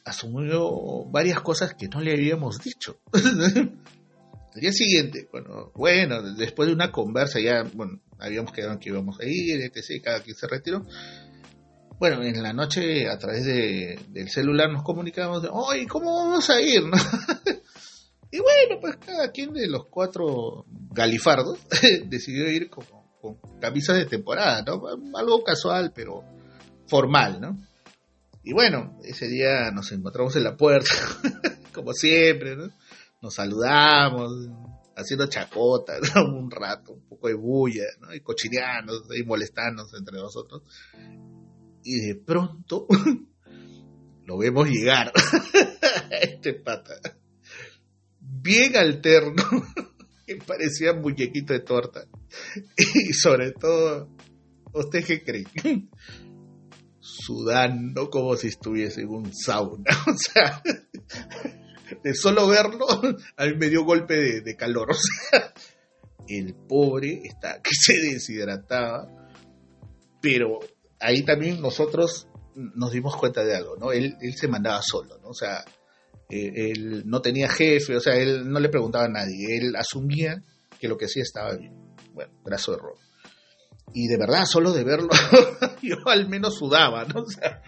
asumió 0.04 1.04
varias 1.10 1.40
cosas 1.40 1.74
que 1.74 1.88
no 1.88 2.00
le 2.00 2.12
habíamos 2.12 2.58
dicho. 2.58 2.98
El 4.54 4.60
día 4.60 4.72
siguiente, 4.72 5.28
bueno, 5.32 5.72
bueno, 5.74 6.34
después 6.34 6.68
de 6.68 6.74
una 6.74 6.92
conversa 6.92 7.40
ya, 7.40 7.62
bueno, 7.72 8.02
habíamos 8.18 8.52
quedado 8.52 8.78
que 8.78 8.90
íbamos 8.90 9.18
a 9.18 9.24
ir, 9.24 9.62
etc., 9.62 10.02
cada 10.04 10.22
quien 10.22 10.36
se 10.36 10.46
retiró. 10.46 10.86
Bueno, 12.02 12.20
en 12.24 12.42
la 12.42 12.52
noche 12.52 13.08
a 13.08 13.16
través 13.16 13.44
de, 13.44 13.96
del 14.08 14.28
celular 14.28 14.68
nos 14.68 14.82
comunicábamos 14.82 15.40
de, 15.40 15.48
oye, 15.52 15.86
¿cómo 15.86 16.16
vamos 16.16 16.50
a 16.50 16.60
ir? 16.60 16.82
y 18.32 18.40
bueno, 18.40 18.80
pues 18.80 18.96
cada 18.96 19.30
quien 19.30 19.52
de 19.52 19.68
los 19.68 19.86
cuatro 19.86 20.66
galifardos 20.90 21.60
decidió 22.06 22.50
ir 22.50 22.68
con 22.68 22.84
camisas 23.60 23.98
de 23.98 24.06
temporada, 24.06 24.64
¿no? 24.66 24.82
Algo 25.16 25.44
casual, 25.44 25.92
pero 25.94 26.24
formal, 26.88 27.40
¿no? 27.40 27.56
Y 28.42 28.52
bueno, 28.52 28.98
ese 29.04 29.28
día 29.28 29.70
nos 29.70 29.92
encontramos 29.92 30.34
en 30.34 30.42
la 30.42 30.56
puerta, 30.56 30.90
como 31.72 31.92
siempre, 31.92 32.56
¿no? 32.56 32.68
Nos 33.20 33.34
saludamos, 33.34 34.48
haciendo 34.96 35.28
chacota, 35.28 35.94
un 36.16 36.50
rato, 36.50 36.94
un 36.94 37.08
poco 37.08 37.28
de 37.28 37.34
bulla, 37.34 37.84
¿no? 38.00 38.12
y 38.12 38.20
cochineanos, 38.20 39.04
y 39.16 39.22
molestarnos 39.22 39.94
entre 39.94 40.18
nosotros. 40.18 40.62
Y 41.84 42.00
de 42.06 42.14
pronto 42.14 42.86
lo 44.24 44.38
vemos 44.38 44.68
llegar, 44.68 45.12
este 46.10 46.54
pata, 46.54 46.94
bien 48.20 48.76
alterno, 48.76 49.42
que 50.26 50.36
parecía 50.36 50.92
muñequito 50.92 51.52
de 51.52 51.60
torta. 51.60 52.06
Y 52.76 53.12
sobre 53.12 53.52
todo, 53.52 54.08
¿usted 54.72 55.04
qué 55.04 55.22
cree? 55.22 55.44
Sudando 57.00 58.08
como 58.10 58.36
si 58.36 58.48
estuviese 58.48 59.02
en 59.02 59.08
un 59.08 59.34
sauna. 59.34 59.90
O 60.06 60.14
sea, 60.16 60.62
de 62.02 62.14
solo 62.14 62.46
verlo, 62.46 62.86
a 63.36 63.46
mí 63.46 63.54
me 63.56 63.68
dio 63.68 63.84
golpe 63.84 64.40
de, 64.40 64.56
calor. 64.56 64.90
O 64.90 64.94
sea, 64.94 65.52
el 66.28 66.54
pobre 66.54 67.22
está 67.24 67.60
que 67.60 67.70
se 67.72 67.98
deshidrataba, 67.98 69.08
pero 70.20 70.60
ahí 71.02 71.22
también 71.22 71.60
nosotros 71.60 72.28
nos 72.54 72.92
dimos 72.92 73.16
cuenta 73.16 73.44
de 73.44 73.56
algo, 73.56 73.76
¿no? 73.76 73.92
Él, 73.92 74.16
él 74.20 74.34
se 74.34 74.48
mandaba 74.48 74.80
solo, 74.82 75.18
¿no? 75.18 75.28
O 75.28 75.34
sea, 75.34 75.64
eh, 76.28 76.72
él 76.72 77.02
no 77.06 77.20
tenía 77.20 77.48
jefe, 77.48 77.96
o 77.96 78.00
sea, 78.00 78.16
él 78.16 78.50
no 78.50 78.60
le 78.60 78.68
preguntaba 78.68 79.04
a 79.04 79.08
nadie, 79.08 79.58
él 79.58 79.76
asumía 79.76 80.42
que 80.80 80.88
lo 80.88 80.96
que 80.96 81.06
hacía 81.06 81.22
estaba 81.22 81.54
bien. 81.56 81.74
Bueno, 82.14 82.32
brazo 82.42 82.72
de 82.72 82.78
robo. 82.78 82.98
Y 83.94 84.08
de 84.08 84.16
verdad, 84.16 84.46
solo 84.46 84.72
de 84.72 84.84
verlo, 84.84 85.10
yo 85.82 85.96
al 86.06 86.28
menos 86.28 86.56
sudaba, 86.56 87.04
¿no? 87.04 87.22
O 87.22 87.26
sea, 87.26 87.62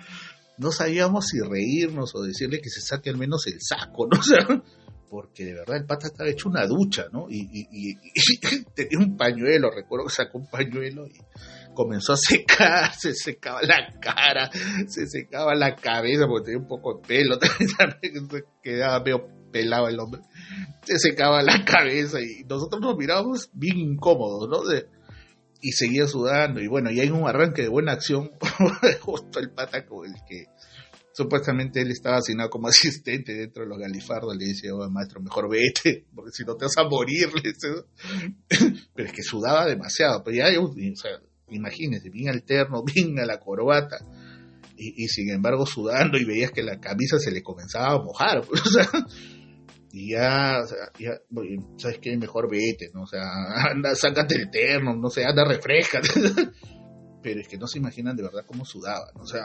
no 0.56 0.72
sabíamos 0.72 1.26
si 1.26 1.40
reírnos 1.40 2.14
o 2.14 2.22
decirle 2.22 2.60
que 2.60 2.70
se 2.70 2.80
saque 2.80 3.10
al 3.10 3.18
menos 3.18 3.46
el 3.46 3.60
saco, 3.60 4.06
¿no? 4.06 4.18
O 4.18 4.22
sea, 4.22 4.46
porque 5.10 5.44
de 5.44 5.52
verdad 5.54 5.76
el 5.76 5.86
pata 5.86 6.08
estaba 6.08 6.28
hecho 6.28 6.48
una 6.48 6.66
ducha, 6.66 7.06
¿no? 7.12 7.26
Y, 7.30 7.94
tenía 8.74 8.98
un 8.98 9.16
pañuelo, 9.16 9.70
recuerdo 9.70 10.06
que 10.06 10.14
sacó 10.14 10.38
un 10.38 10.48
pañuelo 10.48 11.06
y 11.06 11.20
comenzó 11.74 12.14
a 12.14 12.16
secar, 12.20 12.92
se 12.94 13.14
secaba 13.14 13.60
la 13.62 13.98
cara, 14.00 14.50
se 14.86 15.06
secaba 15.06 15.54
la 15.54 15.74
cabeza 15.76 16.26
porque 16.26 16.46
tenía 16.46 16.60
un 16.60 16.68
poco 16.68 16.94
de 16.94 17.06
pelo, 17.06 17.38
quedaba 18.62 19.00
medio 19.00 19.26
pelado 19.52 19.88
el 19.88 20.00
hombre, 20.00 20.22
se 20.82 20.98
secaba 20.98 21.42
la 21.42 21.64
cabeza 21.64 22.20
y 22.20 22.44
nosotros 22.44 22.80
nos 22.80 22.96
mirábamos 22.96 23.50
bien 23.52 23.78
incómodos, 23.78 24.48
¿no? 24.48 24.62
y 25.64 25.72
seguía 25.72 26.06
sudando. 26.06 26.60
Y 26.60 26.68
bueno, 26.68 26.90
y 26.90 27.00
hay 27.00 27.08
un 27.08 27.26
arranque 27.26 27.62
de 27.62 27.68
buena 27.68 27.92
acción, 27.92 28.30
justo 29.00 29.40
el 29.40 29.50
pata 29.50 29.86
con 29.86 30.06
el 30.06 30.12
que 30.28 30.44
supuestamente 31.14 31.80
él 31.80 31.90
estaba 31.90 32.18
asignado 32.18 32.50
como 32.50 32.68
asistente 32.68 33.32
dentro 33.32 33.62
de 33.62 33.70
los 33.70 33.78
galifardos. 33.78 34.36
Le 34.36 34.44
dice, 34.44 34.70
oh, 34.72 34.88
maestro, 34.90 35.22
mejor 35.22 35.48
vete, 35.48 36.06
porque 36.14 36.32
si 36.32 36.44
no 36.44 36.54
te 36.56 36.66
vas 36.66 36.76
a 36.76 36.84
morir. 36.84 37.30
Pero 38.94 39.08
es 39.08 39.12
que 39.12 39.22
sudaba 39.22 39.64
demasiado. 39.64 40.22
Pero 40.22 40.36
ya, 40.36 40.60
o 40.60 40.96
sea, 40.96 41.18
imagínese, 41.54 42.10
bien 42.10 42.28
alterno, 42.28 42.82
bien 42.94 43.18
a 43.18 43.26
la 43.26 43.38
corbata. 43.38 43.98
Y, 44.76 45.04
y, 45.04 45.08
sin 45.08 45.30
embargo 45.30 45.66
sudando 45.66 46.18
y 46.18 46.24
veías 46.24 46.50
que 46.50 46.64
la 46.64 46.80
camisa 46.80 47.20
se 47.20 47.30
le 47.30 47.42
comenzaba 47.42 47.94
a 47.94 48.02
mojar. 48.02 48.38
o 48.50 48.56
sea, 48.56 48.88
y 49.96 50.10
ya, 50.10 50.58
¿sabes 51.76 52.00
qué? 52.00 52.16
Mejor 52.16 52.50
vete, 52.50 52.90
¿no? 52.92 53.02
O 53.02 53.06
sea, 53.06 53.22
anda, 53.70 53.94
sácate 53.94 54.34
el 54.34 54.50
terno, 54.50 54.96
no 54.96 55.08
sé, 55.08 55.24
anda, 55.24 55.44
refresca. 55.44 56.00
Pero 57.22 57.40
es 57.40 57.46
que 57.46 57.56
no 57.56 57.68
se 57.68 57.78
imaginan 57.78 58.16
de 58.16 58.24
verdad 58.24 58.44
cómo 58.44 58.64
sudaba, 58.64 59.12
¿no? 59.14 59.22
O 59.22 59.26
sea, 59.26 59.44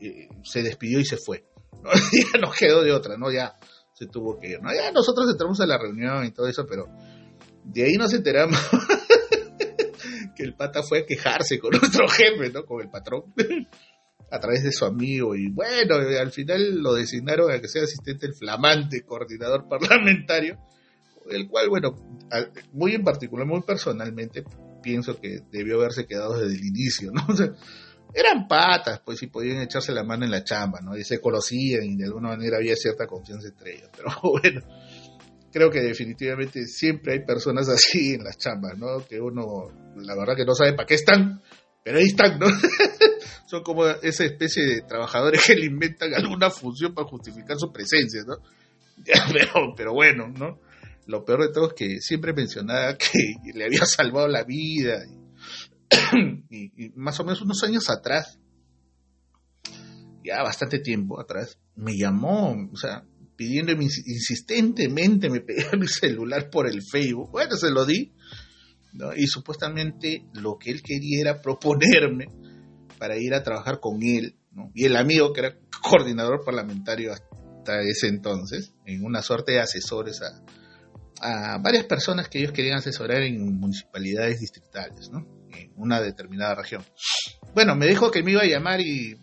eh, 0.00 0.28
se 0.44 0.62
despidió 0.62 1.00
y 1.00 1.04
se 1.04 1.16
fue. 1.16 1.44
¿no? 1.82 1.90
ya 1.92 2.38
nos 2.40 2.56
quedó 2.56 2.84
de 2.84 2.92
otra, 2.92 3.16
¿no? 3.18 3.32
Ya 3.32 3.58
se 3.92 4.06
tuvo 4.06 4.38
que 4.38 4.50
ir, 4.50 4.62
¿no? 4.62 4.72
Ya 4.72 4.92
nosotros 4.92 5.28
entramos 5.28 5.60
a 5.60 5.66
la 5.66 5.78
reunión 5.78 6.24
y 6.24 6.30
todo 6.30 6.46
eso, 6.46 6.64
pero 6.64 6.86
de 7.64 7.84
ahí 7.84 7.94
nos 7.94 8.14
enteramos 8.14 8.56
que 10.38 10.44
el 10.44 10.54
pata 10.54 10.82
fue 10.84 11.00
a 11.00 11.06
quejarse 11.06 11.58
con 11.58 11.70
nuestro 11.80 12.08
jefe, 12.08 12.50
¿no? 12.52 12.64
Con 12.64 12.80
el 12.80 12.88
patrón 12.88 13.34
a 14.30 14.38
través 14.38 14.62
de 14.62 14.72
su 14.72 14.84
amigo 14.84 15.34
y 15.34 15.50
bueno, 15.50 15.96
al 15.96 16.30
final 16.30 16.80
lo 16.80 16.94
designaron 16.94 17.50
a 17.50 17.60
que 17.60 17.68
sea 17.68 17.82
asistente 17.82 18.26
el 18.26 18.34
flamante 18.34 19.02
coordinador 19.02 19.68
parlamentario, 19.68 20.58
el 21.30 21.48
cual, 21.48 21.68
bueno, 21.68 21.94
muy 22.72 22.94
en 22.94 23.04
particular, 23.04 23.46
muy 23.46 23.62
personalmente, 23.62 24.44
pienso 24.82 25.20
que 25.20 25.40
debió 25.50 25.76
haberse 25.76 26.06
quedado 26.06 26.38
desde 26.38 26.56
el 26.56 26.64
inicio, 26.64 27.10
¿no? 27.12 27.26
O 27.28 27.36
sea, 27.36 27.52
eran 28.14 28.48
patas, 28.48 29.02
pues, 29.04 29.22
y 29.22 29.26
podían 29.26 29.60
echarse 29.60 29.92
la 29.92 30.04
mano 30.04 30.24
en 30.24 30.30
la 30.30 30.44
chamba, 30.44 30.80
¿no? 30.80 30.96
Y 30.96 31.04
se 31.04 31.20
conocían 31.20 31.84
y 31.84 31.96
de 31.96 32.06
alguna 32.06 32.28
manera 32.28 32.56
había 32.56 32.76
cierta 32.76 33.06
confianza 33.06 33.48
entre 33.48 33.76
ellos, 33.76 33.90
pero 33.94 34.10
bueno, 34.22 34.62
creo 35.52 35.70
que 35.70 35.80
definitivamente 35.80 36.66
siempre 36.66 37.14
hay 37.14 37.24
personas 37.24 37.68
así 37.68 38.14
en 38.14 38.24
las 38.24 38.38
chambas, 38.38 38.76
¿no? 38.78 39.06
Que 39.06 39.20
uno, 39.20 39.70
la 39.96 40.16
verdad 40.16 40.36
que 40.36 40.44
no 40.44 40.54
sabe 40.54 40.74
para 40.74 40.86
qué 40.86 40.94
están, 40.94 41.42
pero 41.84 41.98
ahí 41.98 42.06
están, 42.06 42.38
¿no? 42.38 42.46
Son 43.46 43.62
como 43.62 43.86
esa 43.86 44.24
especie 44.24 44.62
de 44.64 44.82
trabajadores 44.82 45.42
que 45.46 45.54
le 45.54 45.66
inventan 45.66 46.12
alguna 46.14 46.50
función 46.50 46.94
para 46.94 47.08
justificar 47.08 47.56
su 47.58 47.72
presencia, 47.72 48.22
¿no? 48.26 48.36
Pero, 49.76 49.92
bueno, 49.94 50.28
¿no? 50.28 50.60
Lo 51.06 51.24
peor 51.24 51.46
de 51.46 51.52
todo 51.52 51.68
es 51.68 51.74
que 51.74 52.00
siempre 52.00 52.32
mencionaba 52.34 52.96
que 52.98 53.34
le 53.54 53.64
había 53.64 53.84
salvado 53.86 54.28
la 54.28 54.44
vida. 54.44 55.02
Y, 56.50 56.90
más 56.96 57.18
o 57.20 57.24
menos 57.24 57.40
unos 57.40 57.62
años 57.62 57.88
atrás, 57.88 58.38
ya 60.22 60.42
bastante 60.42 60.80
tiempo 60.80 61.18
atrás, 61.18 61.58
me 61.74 61.96
llamó, 61.96 62.54
o 62.70 62.76
sea, 62.76 63.04
pidiéndome 63.38 63.84
insistentemente, 63.84 65.30
me 65.30 65.40
pedía 65.40 65.70
mi 65.78 65.86
celular 65.86 66.50
por 66.50 66.68
el 66.68 66.82
Facebook. 66.82 67.30
Bueno, 67.30 67.56
se 67.56 67.70
lo 67.70 67.86
di 67.86 68.12
y 69.16 69.26
supuestamente 69.28 70.26
lo 70.34 70.58
que 70.58 70.72
él 70.72 70.82
quería 70.82 71.20
era 71.20 71.40
proponerme 71.40 72.26
para 72.98 73.16
ir 73.16 73.32
a 73.32 73.44
trabajar 73.44 73.78
con 73.80 74.02
él 74.02 74.34
¿no? 74.50 74.72
Y 74.74 74.86
el 74.86 74.96
amigo 74.96 75.32
que 75.32 75.40
era 75.40 75.56
coordinador 75.82 76.44
parlamentario 76.44 77.12
hasta 77.12 77.80
ese 77.82 78.08
entonces, 78.08 78.74
en 78.86 79.04
una 79.04 79.22
suerte 79.22 79.52
de 79.52 79.60
asesores 79.60 80.20
a, 80.22 80.42
a 81.20 81.58
varias 81.58 81.84
personas 81.84 82.28
que 82.28 82.40
ellos 82.40 82.50
querían 82.50 82.78
asesorar 82.78 83.22
en 83.22 83.60
municipalidades 83.60 84.40
distritales, 84.40 85.10
¿no? 85.10 85.20
En 85.52 85.72
una 85.76 86.00
determinada 86.00 86.56
región. 86.56 86.84
Bueno, 87.54 87.76
me 87.76 87.86
dijo 87.86 88.10
que 88.10 88.22
me 88.24 88.32
iba 88.32 88.40
a 88.40 88.46
llamar 88.46 88.80
y 88.80 89.16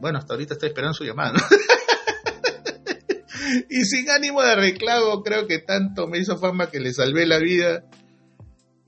bueno, 0.00 0.18
hasta 0.18 0.34
ahorita 0.34 0.54
estoy 0.54 0.70
esperando 0.70 0.94
su 0.94 1.04
llamada. 1.04 1.34
¿no? 1.34 1.38
y 3.68 3.84
sin 3.84 4.08
ánimo 4.10 4.42
de 4.42 4.56
reclamo, 4.56 5.22
creo 5.22 5.46
que 5.46 5.58
tanto 5.58 6.06
me 6.06 6.18
hizo 6.18 6.38
fama 6.38 6.70
que 6.70 6.80
le 6.80 6.92
salvé 6.92 7.26
la 7.26 7.38
vida. 7.38 7.84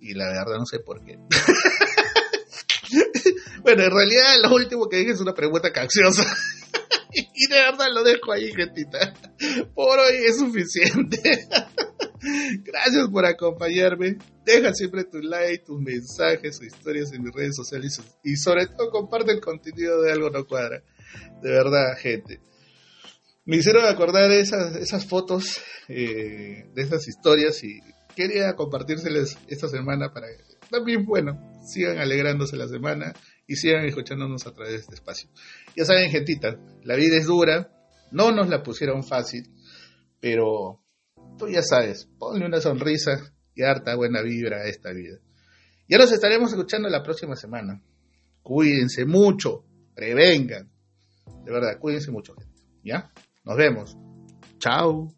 Y 0.01 0.15
la 0.15 0.27
verdad 0.27 0.59
no 0.59 0.67
sé 0.67 0.79
por 0.79 1.05
qué. 1.05 1.19
bueno, 3.63 3.85
en 3.85 3.91
realidad 3.91 4.37
lo 4.43 4.55
último 4.55 4.89
que 4.89 4.99
dije 4.99 5.13
es 5.13 5.21
una 5.21 5.35
pregunta 5.35 5.73
capciosa. 5.73 6.25
y 7.13 7.49
de 7.49 7.57
verdad 7.57 7.87
lo 7.93 8.05
dejo 8.05 8.33
ahí, 8.33 8.53
gentita. 8.53 9.15
Por 9.75 9.99
hoy 9.99 10.17
es 10.27 10.39
suficiente. 10.39 11.49
Gracias 12.65 13.09
por 13.11 13.27
acompañarme. 13.27 14.19
Deja 14.45 14.73
siempre 14.75 15.05
tu 15.05 15.21
like, 15.21 15.65
tus 15.65 15.81
mensajes 15.81 16.61
o 16.61 16.65
historias 16.65 17.13
en 17.13 17.23
mis 17.23 17.33
redes 17.33 17.57
sociales 17.57 18.01
y 18.23 18.37
sobre 18.37 18.67
todo 18.67 18.91
comparte 18.91 19.33
el 19.33 19.41
contenido 19.41 20.03
de 20.03 20.13
Algo 20.13 20.31
No 20.31 20.47
Cuadra. 20.47 20.83
De 21.43 21.51
verdad, 21.51 21.97
gente. 21.99 22.41
Me 23.47 23.57
hicieron 23.57 23.85
acordar 23.85 24.31
esas, 24.33 24.75
esas 24.77 25.07
fotos, 25.07 25.63
eh, 25.89 26.69
de 26.75 26.83
esas 26.83 27.07
historias 27.07 27.63
y 27.63 27.79
quería 28.17 28.57
compartírseles 28.57 29.39
esta 29.47 29.69
semana 29.69 30.13
para 30.13 30.27
que 30.27 30.43
también, 30.69 31.05
bueno, 31.05 31.41
sigan 31.65 31.99
alegrándose 31.99 32.57
la 32.57 32.67
semana 32.67 33.13
y 33.47 33.55
sigan 33.55 33.85
escuchándonos 33.85 34.47
a 34.49 34.53
través 34.53 34.73
de 34.73 34.79
este 34.79 34.95
espacio. 34.97 35.31
Ya 35.77 35.85
saben, 35.85 36.11
gentita, 36.11 36.59
la 36.83 36.97
vida 36.97 37.17
es 37.17 37.27
dura, 37.27 37.71
no 38.11 38.33
nos 38.33 38.49
la 38.49 38.65
pusieron 38.65 39.05
fácil, 39.05 39.49
pero 40.21 40.83
tú 41.39 41.49
ya 41.49 41.63
sabes, 41.63 42.09
ponle 42.19 42.47
una 42.47 42.61
sonrisa 42.61 43.33
y 43.55 43.63
harta 43.63 43.95
buena 43.95 44.23
vibra 44.23 44.63
a 44.63 44.69
esta 44.69 44.93
vida. 44.93 45.19
Ya 45.89 45.99
nos 45.99 46.11
estaremos 46.11 46.51
escuchando 46.51 46.89
la 46.89 47.05
próxima 47.05 47.37
semana. 47.37 47.81
Cuídense 48.43 49.05
mucho, 49.05 49.65
prevengan. 49.95 50.69
De 51.45 51.53
verdad, 51.53 51.79
cuídense 51.79 52.11
mucho, 52.11 52.35
gente. 52.35 52.61
¿Ya? 52.83 53.13
Nos 53.47 53.57
vemos. 53.57 53.97
Chao. 54.59 55.09